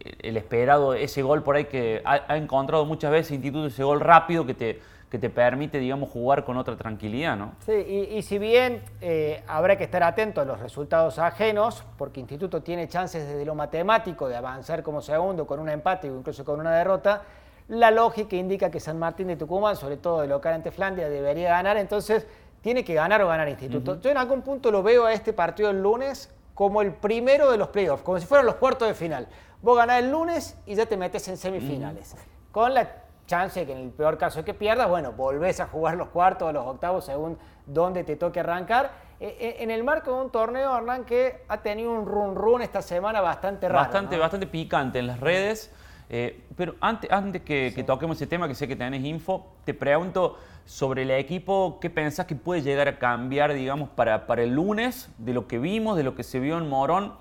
eh, 0.00 0.14
el 0.22 0.38
esperado, 0.38 0.94
ese 0.94 1.20
gol 1.20 1.42
por 1.42 1.56
ahí 1.56 1.66
que 1.66 2.00
ha, 2.06 2.22
ha 2.28 2.36
encontrado 2.38 2.86
muchas 2.86 3.10
veces 3.10 3.32
Instituto, 3.32 3.66
ese 3.66 3.84
gol 3.84 4.00
rápido 4.00 4.46
que 4.46 4.54
te, 4.54 4.80
que 5.12 5.18
te 5.18 5.28
permite, 5.28 5.78
digamos, 5.78 6.08
jugar 6.08 6.42
con 6.42 6.56
otra 6.56 6.74
tranquilidad, 6.74 7.36
¿no? 7.36 7.52
Sí, 7.66 7.72
y, 7.72 8.16
y 8.16 8.22
si 8.22 8.38
bien 8.38 8.82
eh, 9.02 9.44
habrá 9.46 9.76
que 9.76 9.84
estar 9.84 10.02
atento 10.02 10.40
a 10.40 10.46
los 10.46 10.58
resultados 10.58 11.18
ajenos, 11.18 11.84
porque 11.98 12.18
Instituto 12.18 12.62
tiene 12.62 12.88
chances 12.88 13.28
desde 13.28 13.44
lo 13.44 13.54
matemático 13.54 14.26
de 14.26 14.36
avanzar 14.36 14.82
como 14.82 15.02
segundo 15.02 15.46
con 15.46 15.60
un 15.60 15.68
empate 15.68 16.10
o 16.10 16.16
incluso 16.16 16.46
con 16.46 16.60
una 16.60 16.74
derrota, 16.74 17.24
la 17.68 17.90
lógica 17.90 18.36
indica 18.36 18.70
que 18.70 18.80
San 18.80 18.98
Martín 18.98 19.26
de 19.26 19.36
Tucumán, 19.36 19.76
sobre 19.76 19.98
todo 19.98 20.22
de 20.22 20.28
local 20.28 20.54
ante 20.54 20.70
Flandia, 20.70 21.10
debería 21.10 21.50
ganar, 21.50 21.76
entonces 21.76 22.26
tiene 22.62 22.82
que 22.82 22.94
ganar 22.94 23.20
o 23.20 23.28
ganar 23.28 23.50
Instituto. 23.50 24.00
Yo 24.00 24.08
en 24.08 24.16
algún 24.16 24.40
punto 24.40 24.70
lo 24.70 24.82
veo 24.82 25.04
a 25.04 25.12
este 25.12 25.34
partido 25.34 25.68
el 25.68 25.82
lunes 25.82 26.34
como 26.54 26.80
el 26.80 26.90
primero 26.94 27.50
de 27.50 27.58
los 27.58 27.68
playoffs, 27.68 28.02
como 28.02 28.18
si 28.18 28.24
fueran 28.24 28.46
los 28.46 28.54
cuartos 28.54 28.88
de 28.88 28.94
final. 28.94 29.28
Vos 29.60 29.76
ganás 29.76 29.98
el 29.98 30.10
lunes 30.10 30.56
y 30.64 30.74
ya 30.74 30.86
te 30.86 30.96
metes 30.96 31.28
en 31.28 31.36
semifinales. 31.36 32.16
Con 32.50 32.72
la 32.72 33.01
chance 33.32 33.64
que 33.64 33.72
en 33.72 33.78
el 33.78 33.90
peor 33.90 34.18
caso 34.18 34.44
que 34.44 34.52
pierdas, 34.52 34.88
bueno, 34.90 35.12
volvés 35.12 35.58
a 35.60 35.66
jugar 35.66 35.96
los 35.96 36.08
cuartos 36.08 36.50
o 36.50 36.52
los 36.52 36.66
octavos 36.66 37.06
según 37.06 37.38
dónde 37.66 38.04
te 38.04 38.16
toque 38.16 38.40
arrancar. 38.40 38.90
Eh, 39.20 39.36
eh, 39.40 39.56
En 39.60 39.70
el 39.70 39.82
marco 39.84 40.14
de 40.14 40.24
un 40.24 40.30
torneo, 40.30 40.76
Hernán, 40.76 41.04
que 41.04 41.42
ha 41.48 41.62
tenido 41.62 41.92
un 41.92 42.04
run 42.04 42.34
run 42.34 42.60
esta 42.60 42.82
semana 42.82 43.22
bastante 43.22 43.68
raro. 43.68 43.80
bastante, 43.84 44.16
¿no? 44.16 44.20
bastante 44.20 44.46
picante 44.46 44.98
en 44.98 45.06
las 45.06 45.18
redes. 45.18 45.72
Eh, 46.10 46.42
pero 46.58 46.74
antes, 46.82 47.10
antes 47.10 47.40
que, 47.40 47.72
que 47.74 47.82
toquemos 47.84 48.18
ese 48.18 48.26
tema, 48.26 48.46
que 48.48 48.54
sé 48.54 48.68
que 48.68 48.76
tenés 48.76 49.02
info, 49.02 49.46
te 49.64 49.72
pregunto 49.72 50.36
sobre 50.66 51.02
el 51.02 51.10
equipo, 51.12 51.78
¿qué 51.80 51.88
pensás 51.88 52.26
que 52.26 52.34
puede 52.34 52.60
llegar 52.60 52.86
a 52.86 52.98
cambiar, 52.98 53.54
digamos, 53.54 53.88
para, 53.88 54.26
para 54.26 54.42
el 54.42 54.54
lunes, 54.54 55.08
de 55.16 55.32
lo 55.32 55.46
que 55.46 55.58
vimos, 55.58 55.96
de 55.96 56.02
lo 56.02 56.14
que 56.14 56.22
se 56.22 56.38
vio 56.38 56.58
en 56.58 56.68
Morón? 56.68 57.14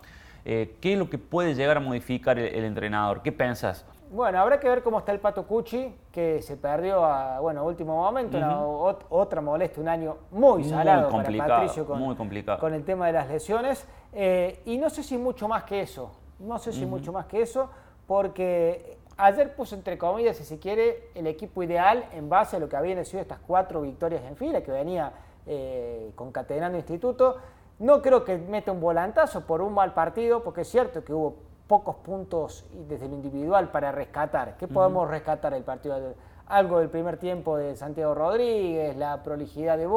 Eh, 0.43 0.75
¿Qué 0.81 0.93
es 0.93 0.99
lo 0.99 1.09
que 1.09 1.17
puede 1.17 1.55
llegar 1.55 1.77
a 1.77 1.79
modificar 1.79 2.37
el, 2.37 2.53
el 2.53 2.65
entrenador? 2.65 3.21
¿Qué 3.21 3.31
pensás? 3.31 3.85
Bueno, 4.13 4.39
habrá 4.41 4.59
que 4.59 4.67
ver 4.67 4.83
cómo 4.83 4.99
está 4.99 5.13
el 5.13 5.21
Pato 5.21 5.47
Cucci, 5.47 5.95
que 6.11 6.41
se 6.41 6.57
perdió 6.57 7.05
a 7.05 7.39
bueno, 7.39 7.63
último 7.63 7.95
momento, 7.95 8.37
una- 8.37 8.59
ot- 8.61 9.05
otra 9.09 9.39
molestia, 9.39 9.81
un 9.81 9.87
año 9.87 10.17
muy 10.31 10.63
Muy 10.63 10.69
salado 10.69 11.09
complicado, 11.09 11.47
para 11.47 11.59
Patricio 11.61 11.85
con, 11.85 11.97
muy 11.99 12.15
complicado. 12.17 12.59
con 12.59 12.73
el 12.73 12.83
tema 12.83 13.07
de 13.07 13.13
las 13.13 13.29
lesiones. 13.29 13.87
Eh, 14.11 14.61
y 14.65 14.77
no 14.77 14.89
sé 14.89 15.01
si 15.03 15.17
mucho 15.17 15.47
más 15.47 15.63
que 15.63 15.79
eso, 15.79 16.11
no 16.39 16.59
sé 16.59 16.73
si 16.73 16.85
mucho 16.85 17.13
más 17.13 17.25
que 17.27 17.41
eso, 17.41 17.69
porque 18.05 18.97
ayer 19.15 19.55
puso 19.55 19.75
entre 19.75 19.97
comillas, 19.97 20.35
si 20.35 20.43
se 20.43 20.59
quiere, 20.59 21.07
el 21.15 21.25
equipo 21.27 21.63
ideal 21.63 22.03
en 22.11 22.27
base 22.27 22.57
a 22.57 22.59
lo 22.59 22.67
que 22.67 22.75
habían 22.75 23.05
sido 23.05 23.21
estas 23.21 23.39
cuatro 23.47 23.79
victorias 23.79 24.23
en 24.25 24.35
fila 24.35 24.61
que 24.61 24.71
venía 24.73 25.13
eh, 25.45 26.11
concatenando 26.15 26.77
Instituto. 26.77 27.37
No 27.79 28.01
creo 28.01 28.25
que 28.25 28.37
meta 28.37 28.73
un 28.73 28.81
volantazo 28.81 29.47
por 29.47 29.61
un 29.61 29.73
mal 29.73 29.93
partido, 29.93 30.43
porque 30.43 30.61
es 30.61 30.67
cierto 30.69 31.01
que 31.05 31.13
hubo 31.13 31.35
pocos 31.71 31.95
puntos 32.03 32.65
desde 32.85 33.07
lo 33.07 33.15
individual 33.15 33.71
para 33.71 33.93
rescatar. 33.93 34.57
¿Qué 34.57 34.67
podemos 34.67 35.09
rescatar 35.09 35.53
del 35.53 35.63
partido? 35.63 36.15
Algo 36.47 36.79
del 36.79 36.89
primer 36.89 37.15
tiempo 37.15 37.55
de 37.55 37.77
Santiago 37.77 38.13
Rodríguez, 38.13 38.97
la 38.97 39.23
prolijidad 39.23 39.77
de 39.77 39.87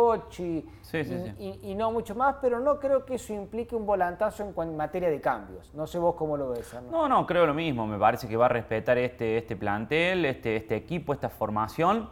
Sí, 0.83 1.02
sí, 1.02 1.14
y, 1.14 1.19
sí. 1.19 1.35
y- 1.64 1.71
y 1.73 1.75
no 1.75 1.90
mucho 1.90 2.14
más, 2.14 2.37
pero 2.40 2.61
no 2.61 2.78
creo 2.78 3.04
que 3.04 3.16
eso 3.16 3.33
implique 3.33 3.75
un 3.75 3.87
volantazo 3.87 4.45
en, 4.45 4.76
materia 4.76 5.11
de 5.11 5.21
cambios. 5.21 5.75
No 5.75 5.88
sé 5.88 5.99
vos 5.99 6.14
cómo 6.14 6.37
lo 6.37 6.50
ves. 6.50 6.73
No, 6.93 7.09
no, 7.09 7.26
creo 7.26 7.45
lo 7.45 7.54
mismo. 7.54 7.88
Me 7.88 7.99
parece 7.99 8.28
que 8.28 8.37
va 8.37 8.47
a 8.47 8.50
respetar 8.50 8.97
este, 8.99 9.37
este 9.38 9.57
plantel, 9.57 10.25
este, 10.26 10.54
este 10.54 10.76
equipo, 10.76 11.12
esta 11.12 11.28
formación. 11.28 12.09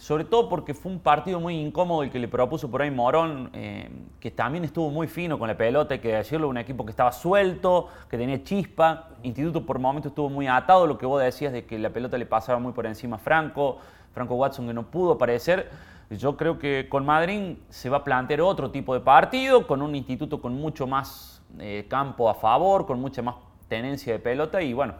Sobre 0.00 0.24
todo 0.24 0.48
porque 0.48 0.72
fue 0.72 0.90
un 0.90 0.98
partido 0.98 1.40
muy 1.40 1.60
incómodo 1.60 2.02
el 2.02 2.10
que 2.10 2.18
le 2.18 2.26
propuso 2.26 2.70
por 2.70 2.80
ahí 2.80 2.90
Morón, 2.90 3.50
eh, 3.52 3.90
que 4.18 4.30
también 4.30 4.64
estuvo 4.64 4.88
muy 4.88 5.06
fino 5.08 5.38
con 5.38 5.46
la 5.46 5.58
pelota, 5.58 5.92
hay 5.92 6.00
que 6.00 6.14
decirlo, 6.14 6.48
un 6.48 6.56
equipo 6.56 6.86
que 6.86 6.90
estaba 6.90 7.12
suelto, 7.12 7.88
que 8.08 8.16
tenía 8.16 8.42
chispa. 8.42 9.10
Instituto 9.22 9.66
por 9.66 9.78
momentos 9.78 10.12
estuvo 10.12 10.30
muy 10.30 10.46
atado, 10.46 10.86
lo 10.86 10.96
que 10.96 11.04
vos 11.04 11.22
decías 11.22 11.52
de 11.52 11.66
que 11.66 11.78
la 11.78 11.90
pelota 11.90 12.16
le 12.16 12.24
pasaba 12.24 12.58
muy 12.58 12.72
por 12.72 12.86
encima 12.86 13.16
a 13.16 13.18
Franco, 13.18 13.76
Franco 14.14 14.36
Watson 14.36 14.68
que 14.68 14.72
no 14.72 14.84
pudo 14.84 15.12
aparecer. 15.12 15.68
Yo 16.08 16.34
creo 16.38 16.58
que 16.58 16.86
con 16.88 17.04
Madrid 17.04 17.58
se 17.68 17.90
va 17.90 17.98
a 17.98 18.04
plantear 18.04 18.40
otro 18.40 18.70
tipo 18.70 18.94
de 18.94 19.00
partido, 19.00 19.66
con 19.66 19.82
un 19.82 19.94
instituto 19.94 20.40
con 20.40 20.54
mucho 20.54 20.86
más 20.86 21.42
eh, 21.58 21.84
campo 21.90 22.30
a 22.30 22.34
favor, 22.34 22.86
con 22.86 22.98
mucha 23.02 23.20
más 23.20 23.34
tenencia 23.68 24.14
de 24.14 24.18
pelota 24.18 24.62
y 24.62 24.72
bueno, 24.72 24.94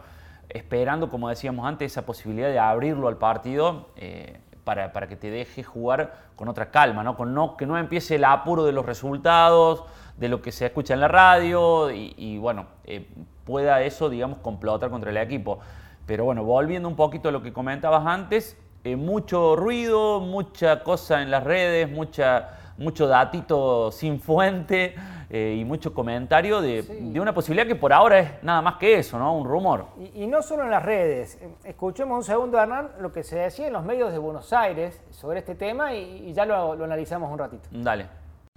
esperando, 0.47 1.09
como 1.09 1.27
decíamos 1.27 1.65
antes, 1.65 1.91
esa 1.91 2.05
posibilidad 2.05 2.49
de 2.49 2.59
abrirlo 2.59 3.07
al 3.07 3.17
partido 3.17 3.89
eh, 3.95 4.39
para, 4.63 4.93
para 4.93 5.07
que 5.07 5.15
te 5.15 5.29
deje 5.29 5.63
jugar 5.63 6.13
con 6.35 6.47
otra 6.47 6.71
calma, 6.71 7.03
¿no? 7.03 7.15
Con 7.15 7.33
no, 7.33 7.57
que 7.57 7.65
no 7.65 7.77
empiece 7.77 8.15
el 8.15 8.23
apuro 8.23 8.63
de 8.63 8.71
los 8.71 8.85
resultados, 8.85 9.83
de 10.17 10.29
lo 10.29 10.41
que 10.41 10.51
se 10.51 10.65
escucha 10.65 10.93
en 10.93 10.99
la 10.99 11.07
radio 11.07 11.89
y, 11.91 12.37
bueno, 12.37 12.67
eh, 12.85 13.09
pueda 13.43 13.81
eso, 13.81 14.09
digamos, 14.09 14.39
complotar 14.39 14.89
contra 14.89 15.09
el 15.09 15.17
equipo. 15.17 15.59
Pero 16.05 16.25
bueno, 16.25 16.43
volviendo 16.43 16.87
un 16.87 16.95
poquito 16.95 17.29
a 17.29 17.31
lo 17.31 17.41
que 17.41 17.53
comentabas 17.53 18.05
antes, 18.05 18.57
eh, 18.83 18.95
mucho 18.95 19.55
ruido, 19.55 20.19
mucha 20.19 20.83
cosa 20.83 21.21
en 21.21 21.31
las 21.31 21.43
redes, 21.43 21.89
mucha, 21.89 22.49
mucho 22.77 23.07
datito 23.07 23.91
sin 23.91 24.19
fuente 24.19 24.95
eh, 25.33 25.55
y 25.57 25.63
mucho 25.63 25.93
comentario 25.93 26.59
de, 26.59 26.83
de 26.83 27.19
una 27.19 27.33
posibilidad 27.33 27.65
que 27.65 27.75
por 27.75 27.93
ahora 27.93 28.19
es 28.19 28.43
nada 28.43 28.61
más 28.61 28.75
que 28.75 28.99
eso, 28.99 29.17
¿no? 29.17 29.33
Un 29.37 29.47
rumor. 29.47 29.87
Y, 29.97 30.23
y 30.23 30.27
no 30.27 30.41
solo 30.41 30.63
en 30.63 30.71
las 30.71 30.83
redes. 30.83 31.39
Escuchemos 31.63 32.17
un 32.17 32.23
segundo, 32.23 32.59
Hernán, 32.59 32.89
lo 32.99 33.13
que 33.13 33.23
se 33.23 33.37
decía 33.37 33.67
en 33.67 33.73
los 33.73 33.85
medios 33.85 34.11
de 34.11 34.17
Buenos 34.17 34.51
Aires 34.51 35.01
sobre 35.11 35.39
este 35.39 35.55
tema 35.55 35.93
y, 35.95 36.27
y 36.29 36.33
ya 36.33 36.45
lo, 36.45 36.75
lo 36.75 36.83
analizamos 36.83 37.31
un 37.31 37.39
ratito. 37.39 37.69
Dale. 37.71 38.07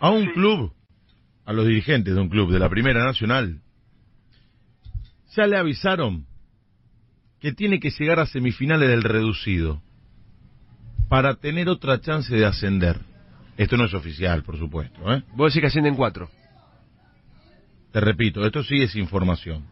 a 0.00 0.10
un 0.10 0.26
club, 0.32 0.72
a 1.44 1.52
los 1.52 1.64
dirigentes 1.64 2.12
de 2.12 2.20
un 2.20 2.28
club 2.28 2.50
de 2.50 2.58
la 2.58 2.68
Primera 2.68 3.04
Nacional, 3.04 3.60
ya 5.36 5.46
le 5.46 5.56
avisaron 5.56 6.26
que 7.38 7.52
tiene 7.52 7.78
que 7.78 7.90
llegar 7.90 8.18
a 8.18 8.26
semifinales 8.26 8.88
del 8.88 9.02
reducido 9.04 9.80
para 11.08 11.34
tener 11.36 11.68
otra 11.68 12.00
chance 12.00 12.34
de 12.34 12.46
ascender. 12.46 12.98
Esto 13.56 13.76
no 13.76 13.84
es 13.84 13.94
oficial, 13.94 14.42
por 14.42 14.58
supuesto. 14.58 14.98
¿eh? 15.12 15.22
Vos 15.36 15.52
decís 15.52 15.60
que 15.60 15.66
ascienden 15.68 15.94
cuatro. 15.94 16.28
Te 17.94 18.00
repito, 18.00 18.44
esto 18.44 18.64
sí 18.64 18.82
es 18.82 18.96
información. 18.96 19.66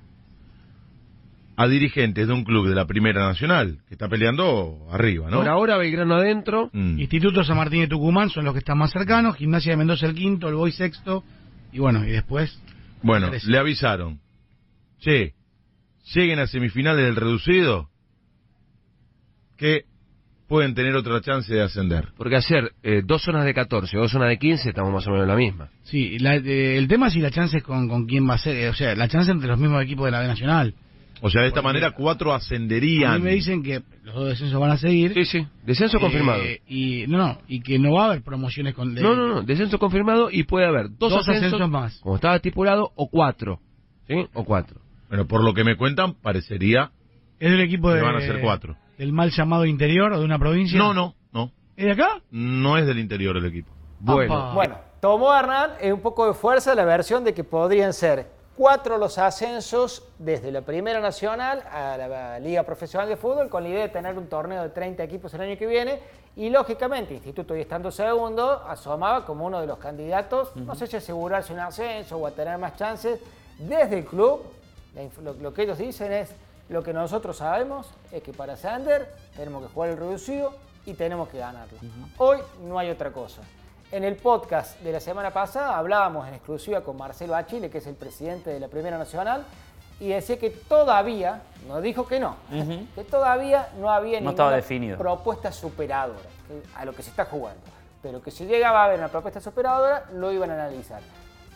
A 1.56 1.66
dirigentes 1.66 2.28
de 2.28 2.32
un 2.32 2.44
club 2.44 2.68
de 2.68 2.74
la 2.76 2.86
Primera 2.86 3.26
Nacional, 3.26 3.80
que 3.88 3.94
está 3.94 4.08
peleando 4.08 4.86
arriba, 4.92 5.28
¿no? 5.28 5.38
Por 5.38 5.48
ahora 5.48 5.76
Belgrano 5.76 6.14
adentro. 6.14 6.70
Mm. 6.72 7.00
Instituto 7.00 7.42
San 7.42 7.56
Martín 7.56 7.80
de 7.80 7.88
Tucumán 7.88 8.30
son 8.30 8.44
los 8.44 8.52
que 8.52 8.60
están 8.60 8.78
más 8.78 8.92
cercanos, 8.92 9.34
Gimnasia 9.34 9.72
de 9.72 9.76
Mendoza 9.76 10.06
el 10.06 10.14
quinto, 10.14 10.48
el 10.48 10.54
Boy 10.54 10.70
sexto, 10.70 11.24
y 11.72 11.80
bueno, 11.80 12.04
y 12.04 12.12
después... 12.12 12.62
Bueno, 13.02 13.28
le 13.28 13.58
avisaron. 13.58 14.20
Che, 15.00 15.34
lleguen 16.14 16.38
a 16.38 16.46
semifinales 16.46 17.04
del 17.04 17.16
reducido 17.16 17.90
que 19.56 19.86
pueden 20.48 20.74
tener 20.74 20.94
otra 20.94 21.20
chance 21.20 21.52
de 21.52 21.62
ascender. 21.62 22.08
Porque 22.16 22.36
hacer 22.36 22.72
eh, 22.82 23.02
dos 23.04 23.22
zonas 23.22 23.44
de 23.44 23.54
14 23.54 23.96
o 23.96 24.00
dos 24.02 24.10
zonas 24.12 24.28
de 24.28 24.38
15 24.38 24.68
estamos 24.68 24.92
más 24.92 25.06
o 25.06 25.10
menos 25.10 25.24
en 25.24 25.28
la 25.28 25.36
misma. 25.36 25.68
Sí, 25.84 26.18
la- 26.18 26.36
eh, 26.36 26.76
el 26.76 26.88
tema 26.88 27.06
es 27.08 27.14
si 27.14 27.20
la 27.20 27.30
chance 27.30 27.56
es 27.58 27.62
con, 27.62 27.88
con 27.88 28.06
quién 28.06 28.28
va 28.28 28.34
a 28.34 28.38
ser, 28.38 28.56
eh, 28.56 28.68
o 28.68 28.74
sea, 28.74 28.94
la 28.94 29.08
chance 29.08 29.30
entre 29.30 29.48
los 29.48 29.58
mismos 29.58 29.82
equipos 29.82 30.04
de 30.06 30.10
la 30.12 30.20
B 30.20 30.26
Nacional. 30.28 30.74
O 31.24 31.30
sea, 31.30 31.42
de 31.42 31.48
esta 31.48 31.62
Porque- 31.62 31.74
manera 31.78 31.92
cuatro 31.92 32.32
A 32.32 32.36
ascenderían. 32.36 33.18
mí 33.20 33.24
me 33.26 33.34
dicen 33.34 33.62
que 33.62 33.80
los 34.02 34.12
dos 34.14 34.28
descensos 34.30 34.60
van 34.60 34.72
a 34.72 34.76
seguir. 34.76 35.14
Sí, 35.14 35.24
sí. 35.24 35.46
Descenso 35.64 35.98
eh, 35.98 36.00
confirmado. 36.00 36.42
Y 36.66 37.04
no, 37.06 37.16
no, 37.16 37.38
y 37.46 37.60
que 37.60 37.78
no 37.78 37.92
va 37.92 38.02
a 38.02 38.06
haber 38.10 38.22
promociones 38.22 38.74
con... 38.74 38.92
de- 38.94 39.02
No, 39.02 39.14
no, 39.14 39.28
no. 39.28 39.42
Descenso 39.42 39.78
confirmado 39.78 40.30
y 40.32 40.42
puede 40.42 40.66
haber 40.66 40.88
dos, 40.90 41.12
Dos 41.12 41.20
ascensos, 41.20 41.44
ascensos 41.46 41.70
más. 41.70 41.98
como 42.00 42.16
estaba 42.16 42.34
estipulado, 42.36 42.90
o 42.96 43.08
cuatro. 43.08 43.60
¿Sí? 44.08 44.16
O 44.34 44.44
cuatro. 44.44 44.80
Bueno, 45.08 45.26
por 45.28 45.44
lo 45.44 45.54
que 45.54 45.62
me 45.62 45.76
cuentan, 45.76 46.14
parecería 46.20 46.90
Es 47.38 47.50
del 47.52 47.60
equipo 47.60 47.88
que 47.90 47.94
de... 47.96 48.02
van 48.02 48.16
a 48.16 48.20
ser 48.20 48.40
cuatro. 48.40 48.76
Del 49.02 49.12
mal 49.12 49.32
llamado 49.32 49.66
interior 49.66 50.12
o 50.12 50.20
de 50.20 50.24
una 50.24 50.38
provincia. 50.38 50.78
No, 50.78 50.94
no, 50.94 51.16
no. 51.32 51.50
¿Es 51.76 51.86
de 51.86 51.90
acá? 51.90 52.22
No 52.30 52.78
es 52.78 52.86
del 52.86 53.00
interior 53.00 53.36
el 53.36 53.46
equipo. 53.46 53.72
Bueno. 53.98 54.52
Bueno, 54.54 54.76
tomó 55.00 55.36
Hernán 55.36 55.72
eh, 55.80 55.92
un 55.92 55.98
poco 55.98 56.28
de 56.28 56.34
fuerza 56.34 56.72
la 56.76 56.84
versión 56.84 57.24
de 57.24 57.34
que 57.34 57.42
podrían 57.42 57.92
ser 57.92 58.28
cuatro 58.56 58.98
los 58.98 59.18
ascensos 59.18 60.04
desde 60.20 60.52
la 60.52 60.60
Primera 60.60 61.00
Nacional 61.00 61.64
a 61.68 61.96
la 61.96 62.38
Liga 62.38 62.62
Profesional 62.62 63.08
de 63.08 63.16
Fútbol 63.16 63.48
con 63.48 63.64
la 63.64 63.70
idea 63.70 63.82
de 63.82 63.88
tener 63.88 64.16
un 64.16 64.28
torneo 64.28 64.62
de 64.62 64.68
30 64.68 65.02
equipos 65.02 65.34
el 65.34 65.40
año 65.40 65.58
que 65.58 65.66
viene 65.66 65.98
y 66.36 66.48
lógicamente 66.48 67.12
Instituto 67.12 67.56
y 67.56 67.60
estando 67.62 67.90
segundo 67.90 68.62
asomaba 68.68 69.26
como 69.26 69.44
uno 69.46 69.60
de 69.60 69.66
los 69.66 69.78
candidatos, 69.78 70.54
no 70.54 70.76
sé 70.76 70.86
si 70.86 70.94
asegurarse 70.94 71.52
un 71.52 71.58
ascenso 71.58 72.18
o 72.18 72.26
a 72.28 72.30
tener 72.30 72.56
más 72.56 72.76
chances 72.76 73.18
desde 73.58 73.98
el 73.98 74.04
club. 74.04 74.42
lo 75.40 75.52
que 75.52 75.62
ellos 75.64 75.78
dicen 75.78 76.12
es 76.12 76.32
lo 76.68 76.82
que 76.82 76.92
nosotros 76.92 77.36
sabemos 77.38 77.90
es 78.10 78.22
que 78.22 78.32
para 78.32 78.56
Sander 78.56 79.14
tenemos 79.36 79.62
que 79.62 79.72
jugar 79.72 79.90
el 79.90 79.96
reducido 79.96 80.52
y 80.86 80.94
tenemos 80.94 81.28
que 81.28 81.38
ganarlo. 81.38 81.78
Hoy 82.18 82.38
no 82.64 82.78
hay 82.78 82.90
otra 82.90 83.12
cosa. 83.12 83.42
En 83.90 84.04
el 84.04 84.16
podcast 84.16 84.80
de 84.80 84.90
la 84.92 85.00
semana 85.00 85.30
pasada 85.32 85.76
hablábamos 85.76 86.26
en 86.26 86.34
exclusiva 86.34 86.80
con 86.80 86.96
Marcelo 86.96 87.34
Achille, 87.36 87.68
que 87.68 87.78
es 87.78 87.86
el 87.86 87.94
presidente 87.94 88.50
de 88.50 88.58
la 88.58 88.68
Primera 88.68 88.96
Nacional, 88.96 89.44
y 90.00 90.08
decía 90.08 90.38
que 90.38 90.50
todavía, 90.50 91.42
no 91.68 91.80
dijo 91.80 92.06
que 92.06 92.18
no, 92.18 92.36
que 92.94 93.04
todavía 93.04 93.68
no 93.78 93.90
había 93.90 94.20
No 94.20 94.30
ninguna 94.30 94.50
definido. 94.56 94.96
propuesta 94.98 95.52
superadora 95.52 96.18
a 96.74 96.84
lo 96.84 96.92
que 96.94 97.02
se 97.02 97.10
está 97.10 97.26
jugando. 97.26 97.60
Pero 98.02 98.20
que 98.22 98.30
si 98.30 98.46
llegaba 98.46 98.82
a 98.82 98.84
haber 98.86 98.98
una 98.98 99.08
propuesta 99.08 99.40
superadora, 99.40 100.06
lo 100.14 100.32
iban 100.32 100.50
a 100.50 100.54
analizar. 100.54 101.02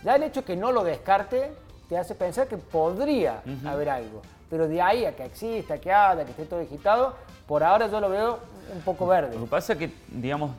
Ya 0.04 0.14
el 0.14 0.22
hecho 0.22 0.44
que 0.44 0.54
no 0.56 0.70
lo 0.70 0.84
descarte 0.84 1.52
te 1.88 1.96
hace 1.98 2.14
pensar 2.14 2.46
que 2.46 2.56
podría 2.58 3.40
haber 3.64 3.88
algo. 3.88 4.22
Pero 4.50 4.68
de 4.68 4.80
ahí 4.80 5.04
a 5.04 5.14
que 5.14 5.24
exista, 5.24 5.78
que 5.78 5.92
haya, 5.92 6.24
que 6.24 6.30
esté 6.30 6.44
todo 6.44 6.60
digitado, 6.60 7.16
por 7.46 7.62
ahora 7.62 7.88
yo 7.88 8.00
lo 8.00 8.08
veo 8.08 8.38
un 8.74 8.80
poco 8.82 9.06
verde. 9.06 9.34
Lo 9.34 9.42
que 9.42 9.50
pasa 9.50 9.74
es 9.74 9.78
que, 9.78 9.90
digamos, 10.08 10.52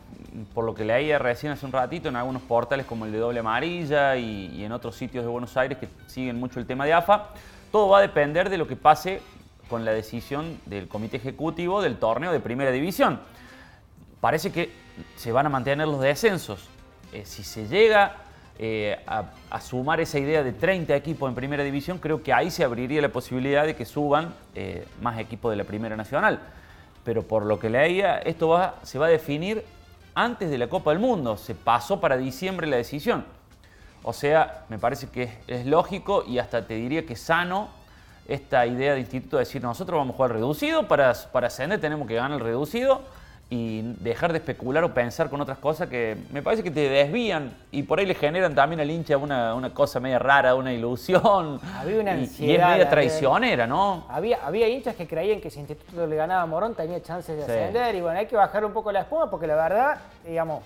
por 0.53 0.65
lo 0.65 0.73
que 0.73 0.85
leía 0.85 1.17
recién 1.19 1.51
hace 1.51 1.65
un 1.65 1.71
ratito 1.71 2.09
en 2.09 2.15
algunos 2.15 2.41
portales 2.41 2.85
como 2.85 3.05
el 3.05 3.11
de 3.11 3.17
Doble 3.17 3.39
Amarilla 3.39 4.15
y, 4.15 4.63
en 4.63 4.71
otros 4.71 4.95
sitios 4.95 5.23
de 5.23 5.29
Buenos 5.29 5.55
Aires 5.57 5.77
que 5.77 5.87
siguen 6.07 6.39
mucho 6.39 6.59
el 6.59 6.67
tema 6.67 6.85
de 6.85 6.93
AFA, 6.93 7.29
todo 7.71 7.89
va 7.89 7.99
a 7.99 8.01
depender 8.01 8.49
de 8.49 8.57
lo 8.57 8.67
que 8.67 8.75
pase 8.75 9.21
con 9.69 9.83
la 9.83 9.91
decisión 9.91 10.59
del 10.65 10.87
comité 10.87 11.17
ejecutivo 11.17 11.81
del 11.81 11.97
torneo 11.97 12.31
de 12.31 12.39
primera 12.39 12.71
división. 12.71 13.19
Parece 14.21 14.51
que 14.51 14.71
se 15.15 15.31
van 15.31 15.45
a 15.45 15.49
mantener 15.49 15.87
los 15.87 15.99
descensos. 15.99 16.69
Eh, 17.13 17.25
si 17.25 17.43
se 17.43 17.67
llega 17.67 18.15
eh, 18.59 18.99
a, 19.05 19.61
sumar 19.61 19.99
esa 19.99 20.17
idea 20.17 20.43
de 20.43 20.51
30 20.51 20.95
equipos 20.95 21.29
en 21.29 21.35
primera 21.35 21.63
división, 21.63 21.99
creo 21.99 22.23
que 22.23 22.33
ahí 22.33 22.49
se 22.49 22.63
abriría 22.63 23.01
la 23.01 23.09
posibilidad 23.09 23.65
de 23.65 23.75
que 23.75 23.85
suban 23.85 24.33
eh, 24.55 24.87
más 25.01 25.19
equipos 25.19 25.51
de 25.51 25.57
la 25.57 25.63
primera 25.63 25.95
nacional. 25.95 26.39
Pero 27.03 27.23
por 27.23 27.45
lo 27.45 27.59
que 27.59 27.69
leía, 27.69 28.17
esto 28.17 28.49
va, 28.49 28.75
se 28.83 28.97
va 28.97 29.05
a 29.05 29.09
definir 29.09 29.63
antes 30.15 30.49
de 30.49 30.57
la 30.57 30.67
Copa 30.67 30.91
del 30.91 30.99
Mundo. 30.99 31.37
Se 31.37 31.53
pasó 31.53 32.01
para 32.01 32.17
diciembre 32.17 32.65
la 32.67 32.77
decisión. 32.77 33.25
O 34.03 34.13
sea, 34.13 34.65
me 34.69 34.79
parece 34.79 35.07
que 35.09 35.23
es, 35.23 35.31
es 35.47 35.65
lógico 35.65 36.23
y 36.27 36.39
hasta 36.39 36.65
te 36.65 36.73
diría 36.73 37.05
que 37.05 37.15
sano 37.15 37.69
esta 38.27 38.65
idea 38.65 38.93
de 38.93 38.99
instituto 38.99 39.37
de 39.37 39.41
decir 39.41 39.61
nosotros 39.61 39.97
vamos 39.97 40.13
a 40.13 40.17
jugar 40.17 40.33
reducido, 40.33 40.87
para, 40.87 41.13
para 41.31 41.47
ascender 41.47 41.79
tenemos 41.79 42.07
que 42.07 42.15
ganar 42.15 42.31
el 42.33 42.39
reducido 42.39 43.03
y 43.49 43.81
dejar 44.03 44.33
de 44.33 44.39
especular 44.39 44.83
o 44.83 44.93
pensar 44.93 45.29
con 45.29 45.39
otras 45.39 45.57
cosas 45.57 45.87
que 45.87 46.17
me 46.31 46.41
parece 46.41 46.63
que 46.63 46.71
te 46.71 46.89
desvían 46.89 47.53
y 47.71 47.83
por 47.83 47.97
ahí 47.99 48.05
le 48.05 48.13
generan 48.13 48.53
también 48.53 48.81
al 48.81 48.91
hincha 48.91 49.15
una, 49.15 49.55
una 49.55 49.73
cosa 49.73 50.01
media 50.01 50.19
rara, 50.19 50.53
una 50.55 50.73
ilusión. 50.73 51.59
Había 51.79 52.01
una 52.01 52.15
y- 52.15 52.19
y, 52.19 52.23
es 52.23 52.29
ansiedad, 52.31 52.71
media 52.71 52.89
traicionera, 52.89 53.65
¿no? 53.65 54.05
Había, 54.09 54.39
había 54.45 54.67
hinchas 54.67 54.95
que 54.95 55.07
creían 55.07 55.39
que 55.39 55.49
si 55.49 55.59
Instituto 55.61 56.05
le 56.05 56.15
ganaba 56.17 56.41
a 56.41 56.45
Morón 56.45 56.75
tenía 56.75 57.01
chances 57.01 57.37
de 57.37 57.45
Sí. 57.45 57.51
ascender 57.51 57.95
y 57.95 58.01
bueno, 58.01 58.19
hay 58.19 58.25
que 58.25 58.35
bajar 58.35 58.65
un 58.65 58.73
poco 58.73 58.91
la 58.91 58.99
espuma 59.01 59.29
porque 59.29 59.47
la 59.47 59.55
verdad, 59.55 59.97
digamos, 60.25 60.61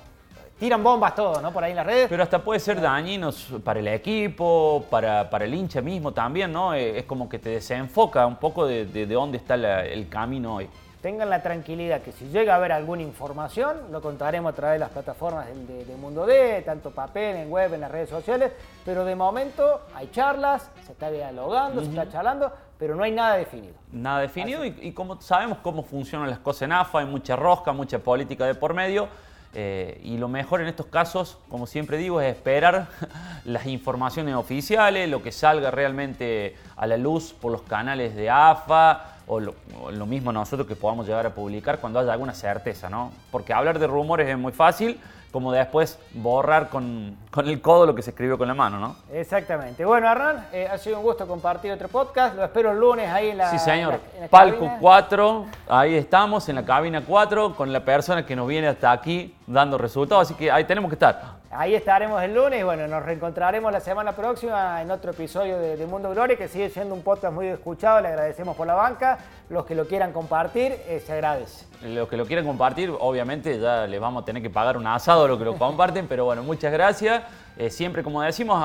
tiran 0.59 0.83
bombas 0.83 1.13
todos, 1.13 1.39
¿no? 1.41 1.51
Por 1.51 1.63
ahí 1.63 1.71
en 1.71 1.77
las 1.77 1.85
redes. 1.85 2.07
Pero 2.09 2.23
hasta 2.23 2.39
puede 2.39 2.59
ser 2.59 2.81
dañinos 2.81 3.53
para 3.63 3.79
el 3.79 3.87
equipo, 3.89 4.85
para, 4.89 5.29
para 5.29 5.45
el 5.45 5.53
hincha 5.53 5.81
mismo 5.81 6.11
también, 6.13 6.51
¿no? 6.51 6.73
Eh, 6.73 6.97
Es 6.99 7.05
como 7.05 7.29
que 7.29 7.37
te 7.37 7.49
desenfoca 7.51 8.25
un 8.25 8.37
poco 8.37 8.65
de, 8.65 8.85
de- 8.87 9.05
de 9.05 9.13
dónde 9.13 9.37
está 9.37 9.55
la- 9.55 9.85
el 9.85 10.09
camino 10.09 10.55
hoy. 10.55 10.67
Tengan 11.01 11.29
la 11.31 11.41
tranquilidad 11.41 12.01
que 12.01 12.11
si 12.11 12.25
llega 12.29 12.53
a 12.53 12.57
haber 12.57 12.71
alguna 12.71 13.01
información, 13.01 13.91
lo 13.91 14.01
contaremos 14.01 14.53
a 14.53 14.55
través 14.55 14.75
de 14.75 14.79
las 14.79 14.89
plataformas 14.91 15.47
del- 15.47 15.65
de, 15.65 15.85
de 15.85 15.95
Mundo 15.95 16.27
D, 16.27 16.61
tanto 16.61 16.91
papel, 16.91 17.37
en 17.37 17.49
web, 17.51 17.73
en 17.73 17.81
las 17.81 17.89
redes 17.91 18.09
sociales, 18.09 18.51
pero 18.85 19.03
de 19.03 19.15
momento 19.15 19.81
hay 19.95 20.09
charlas, 20.11 20.69
se 20.85 20.91
está 20.91 21.09
dialogando, 21.09 21.81
se 21.83 21.89
está 21.89 22.07
charlando, 22.07 22.51
pero 22.77 22.95
no 22.95 23.03
hay 23.03 23.11
nada 23.11 23.35
definido. 23.37 23.73
Nada 23.91 24.19
definido 24.21 24.63
y, 24.63 24.75
y 24.79 24.91
como 24.91 25.19
sabemos 25.21 25.57
cómo 25.63 25.81
funcionan 25.83 26.29
las 26.29 26.39
cosas 26.39 26.63
en 26.63 26.73
AFA, 26.73 26.99
hay 26.99 27.05
mucha 27.07 27.35
rosca, 27.35 27.71
mucha 27.73 27.97
política 27.99 28.45
de 28.45 28.53
por 28.53 28.73
medio. 28.75 29.07
eh, 29.53 29.99
y 30.03 30.17
lo 30.17 30.27
mejor 30.29 30.61
en 30.61 30.67
estos 30.67 30.85
casos, 30.85 31.37
como 31.49 31.67
siempre 31.67 31.97
digo, 31.97 32.21
es 32.21 32.33
esperar 32.35 32.87
las 33.43 33.65
informaciones 33.65 34.35
oficiales, 34.35 35.09
lo 35.09 35.21
que 35.21 35.31
salga 35.33 35.71
realmente 35.71 36.55
a 36.77 36.85
la 36.87 36.95
luz 36.97 37.33
por 37.33 37.51
los 37.51 37.63
canales 37.63 38.15
de 38.15 38.29
AFA 38.29 39.17
o 39.33 39.39
lo, 39.39 39.55
o 39.81 39.91
lo 39.91 40.05
mismo 40.05 40.33
nosotros 40.33 40.67
que 40.67 40.75
podamos 40.75 41.07
llegar 41.07 41.25
a 41.25 41.29
publicar 41.29 41.79
cuando 41.79 41.99
haya 41.99 42.11
alguna 42.11 42.33
certeza, 42.33 42.89
¿no? 42.89 43.11
Porque 43.31 43.53
hablar 43.53 43.79
de 43.79 43.87
rumores 43.87 44.27
es 44.27 44.37
muy 44.37 44.51
fácil, 44.51 44.99
como 45.31 45.53
después 45.53 45.97
borrar 46.13 46.67
con, 46.67 47.15
con 47.31 47.47
el 47.47 47.61
codo 47.61 47.85
lo 47.85 47.95
que 47.95 48.01
se 48.01 48.09
escribió 48.09 48.37
con 48.37 48.49
la 48.49 48.53
mano, 48.53 48.77
¿no? 48.77 48.95
Exactamente. 49.13 49.85
Bueno, 49.85 50.11
Hernán, 50.11 50.47
eh, 50.51 50.67
ha 50.69 50.77
sido 50.77 50.97
un 50.97 51.03
gusto 51.03 51.25
compartir 51.25 51.71
otro 51.71 51.87
podcast. 51.87 52.35
Lo 52.35 52.43
espero 52.43 52.71
el 52.71 52.79
lunes 52.79 53.09
ahí 53.09 53.29
en 53.29 53.37
la. 53.37 53.49
Sí, 53.49 53.57
señor. 53.57 53.93
en 53.93 53.99
la- 54.01 54.15
en 54.17 54.21
la 54.23 54.27
Palco 54.27 54.57
cabina. 54.57 54.77
4, 54.81 55.45
ahí 55.69 55.95
estamos, 55.95 56.49
en 56.49 56.55
la 56.55 56.65
cabina 56.65 57.01
4, 57.07 57.55
con 57.55 57.71
la 57.71 57.79
persona 57.85 58.25
que 58.25 58.35
nos 58.35 58.45
viene 58.49 58.67
hasta 58.67 58.91
aquí 58.91 59.33
dando 59.47 59.77
resultados, 59.77 60.27
así 60.27 60.33
que 60.33 60.51
ahí 60.51 60.65
tenemos 60.65 60.89
que 60.89 60.95
estar. 60.95 61.39
Ahí 61.53 61.75
estaremos 61.75 62.23
el 62.23 62.33
lunes 62.33 62.61
y 62.61 62.63
bueno, 62.63 62.87
nos 62.87 63.03
reencontraremos 63.03 63.73
la 63.73 63.81
semana 63.81 64.13
próxima 64.13 64.81
en 64.81 64.89
otro 64.89 65.11
episodio 65.11 65.59
de, 65.59 65.75
de 65.75 65.85
Mundo 65.85 66.09
Gloria, 66.11 66.37
que 66.37 66.47
sigue 66.47 66.69
siendo 66.69 66.95
un 66.95 67.01
podcast 67.01 67.33
muy 67.33 67.47
escuchado. 67.47 67.99
Le 67.99 68.07
agradecemos 68.07 68.55
por 68.55 68.65
la 68.67 68.73
banca. 68.73 69.17
Los 69.49 69.65
que 69.65 69.75
lo 69.75 69.85
quieran 69.85 70.13
compartir, 70.13 70.71
eh, 70.87 71.03
se 71.05 71.11
agradece. 71.11 71.65
Los 71.83 72.07
que 72.07 72.15
lo 72.15 72.25
quieran 72.25 72.45
compartir, 72.45 72.89
obviamente 72.97 73.59
ya 73.59 73.85
les 73.85 73.99
vamos 73.99 74.23
a 74.23 74.25
tener 74.25 74.41
que 74.41 74.49
pagar 74.49 74.77
un 74.77 74.87
asado 74.87 75.25
a 75.25 75.27
los 75.27 75.37
que 75.37 75.43
lo 75.43 75.57
comparten, 75.57 76.07
pero 76.07 76.23
bueno, 76.23 76.41
muchas 76.41 76.71
gracias. 76.71 77.21
Eh, 77.57 77.69
siempre, 77.69 78.01
como 78.01 78.21
decimos, 78.21 78.63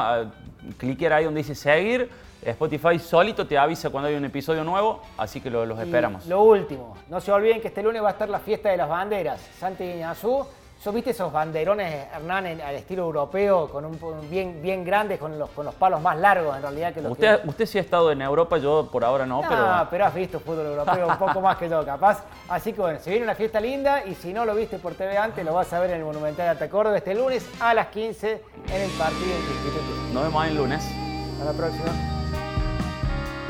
cliquear 0.79 1.15
ahí 1.15 1.25
donde 1.25 1.39
dice 1.39 1.57
seguir. 1.57 2.09
Spotify 2.41 3.01
solito 3.01 3.49
te 3.49 3.59
avisa 3.59 3.91
cuando 3.91 4.09
hay 4.09 4.15
un 4.15 4.25
episodio 4.25 4.63
nuevo, 4.63 5.03
así 5.19 5.41
que 5.41 5.51
lo- 5.51 5.67
los 5.67 5.77
Y 5.81 5.83
esperamos. 5.83 6.25
Lo 6.27 6.43
último, 6.45 6.97
no 7.09 7.21
se 7.21 7.33
olviden 7.33 7.61
que 7.61 7.67
este 7.67 7.83
lunes 7.83 8.01
va 8.01 8.09
a 8.09 8.13
estar 8.13 8.29
la 8.29 8.39
fiesta 8.39 8.69
de 8.69 8.77
las 8.77 8.89
banderas. 8.89 9.41
Santi 9.59 9.83
Guiñazú. 9.83 10.47
¿Sos 10.79 10.95
viste 10.95 11.11
esos 11.11 11.33
banderones, 11.33 12.07
Hernán, 12.15 12.47
en- 12.47 12.61
al 12.61 12.75
estilo 12.77 13.03
europeo, 13.05 13.69
con 13.69 13.85
un, 13.85 13.99
un 14.01 14.31
bien, 14.31 14.61
bien 14.63 14.85
grandes, 14.85 15.19
con 15.19 15.37
los, 15.37 15.51
con 15.51 15.65
los 15.65 15.75
palos 15.75 16.01
más 16.01 16.17
largos 16.19 16.55
en 16.55 16.63
realidad 16.63 16.93
que 16.95 17.01
los 17.01 17.13
Usted, 17.13 17.41
que... 17.43 17.49
usted 17.49 17.67
sí 17.67 17.79
ha 17.79 17.81
estado 17.81 18.13
en 18.13 18.23
Europa, 18.23 18.59
yo 18.59 18.89
por 18.93 19.03
ahora 19.03 19.27
no, 19.27 19.43
No, 19.43 19.49
pero... 19.49 19.67
pero 19.91 20.05
has 20.05 20.15
visto 20.15 20.39
fútbol 20.39 20.67
europeo 20.67 21.09
un 21.09 21.17
poco 21.19 21.41
más 21.41 21.57
que 21.57 21.69
yo, 21.69 21.85
capaz. 21.85 22.23
Así 22.49 22.73
que 22.73 22.81
bueno, 22.81 23.01
se 23.01 23.11
viene 23.11 23.25
una 23.25 23.35
fiesta 23.35 23.59
linda 23.59 24.05
y 24.05 24.15
si 24.15 24.33
no 24.33 24.45
lo 24.45 24.55
viste 24.55 24.79
por 24.79 24.95
TV 24.95 25.17
antes, 25.19 25.45
lo 25.45 25.55
vas 25.55 25.73
a 25.73 25.81
ver 25.81 25.91
en 25.91 25.97
el 26.01 26.05
Monumental 26.05 26.45
de 26.47 26.51
Atacórdoba 26.65 26.99
este 26.99 27.15
lunes 27.15 27.45
a 27.59 27.75
las 27.75 27.89
15 27.89 28.43
en 28.73 28.81
el 28.83 28.91
partido 28.93 29.27
del 29.27 29.41
Instituto. 29.41 30.13
Nos 30.13 30.23
vemos 30.25 30.43
ahí 30.45 30.51
el 30.51 30.57
lunes. 30.57 30.85
Hasta 31.33 31.45
la 31.47 31.53
próxima. 31.53 31.87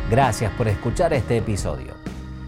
Gracias 0.08 0.50
por 0.52 0.68
escuchar 0.68 1.12
este 1.12 1.36
episodio. 1.38 2.05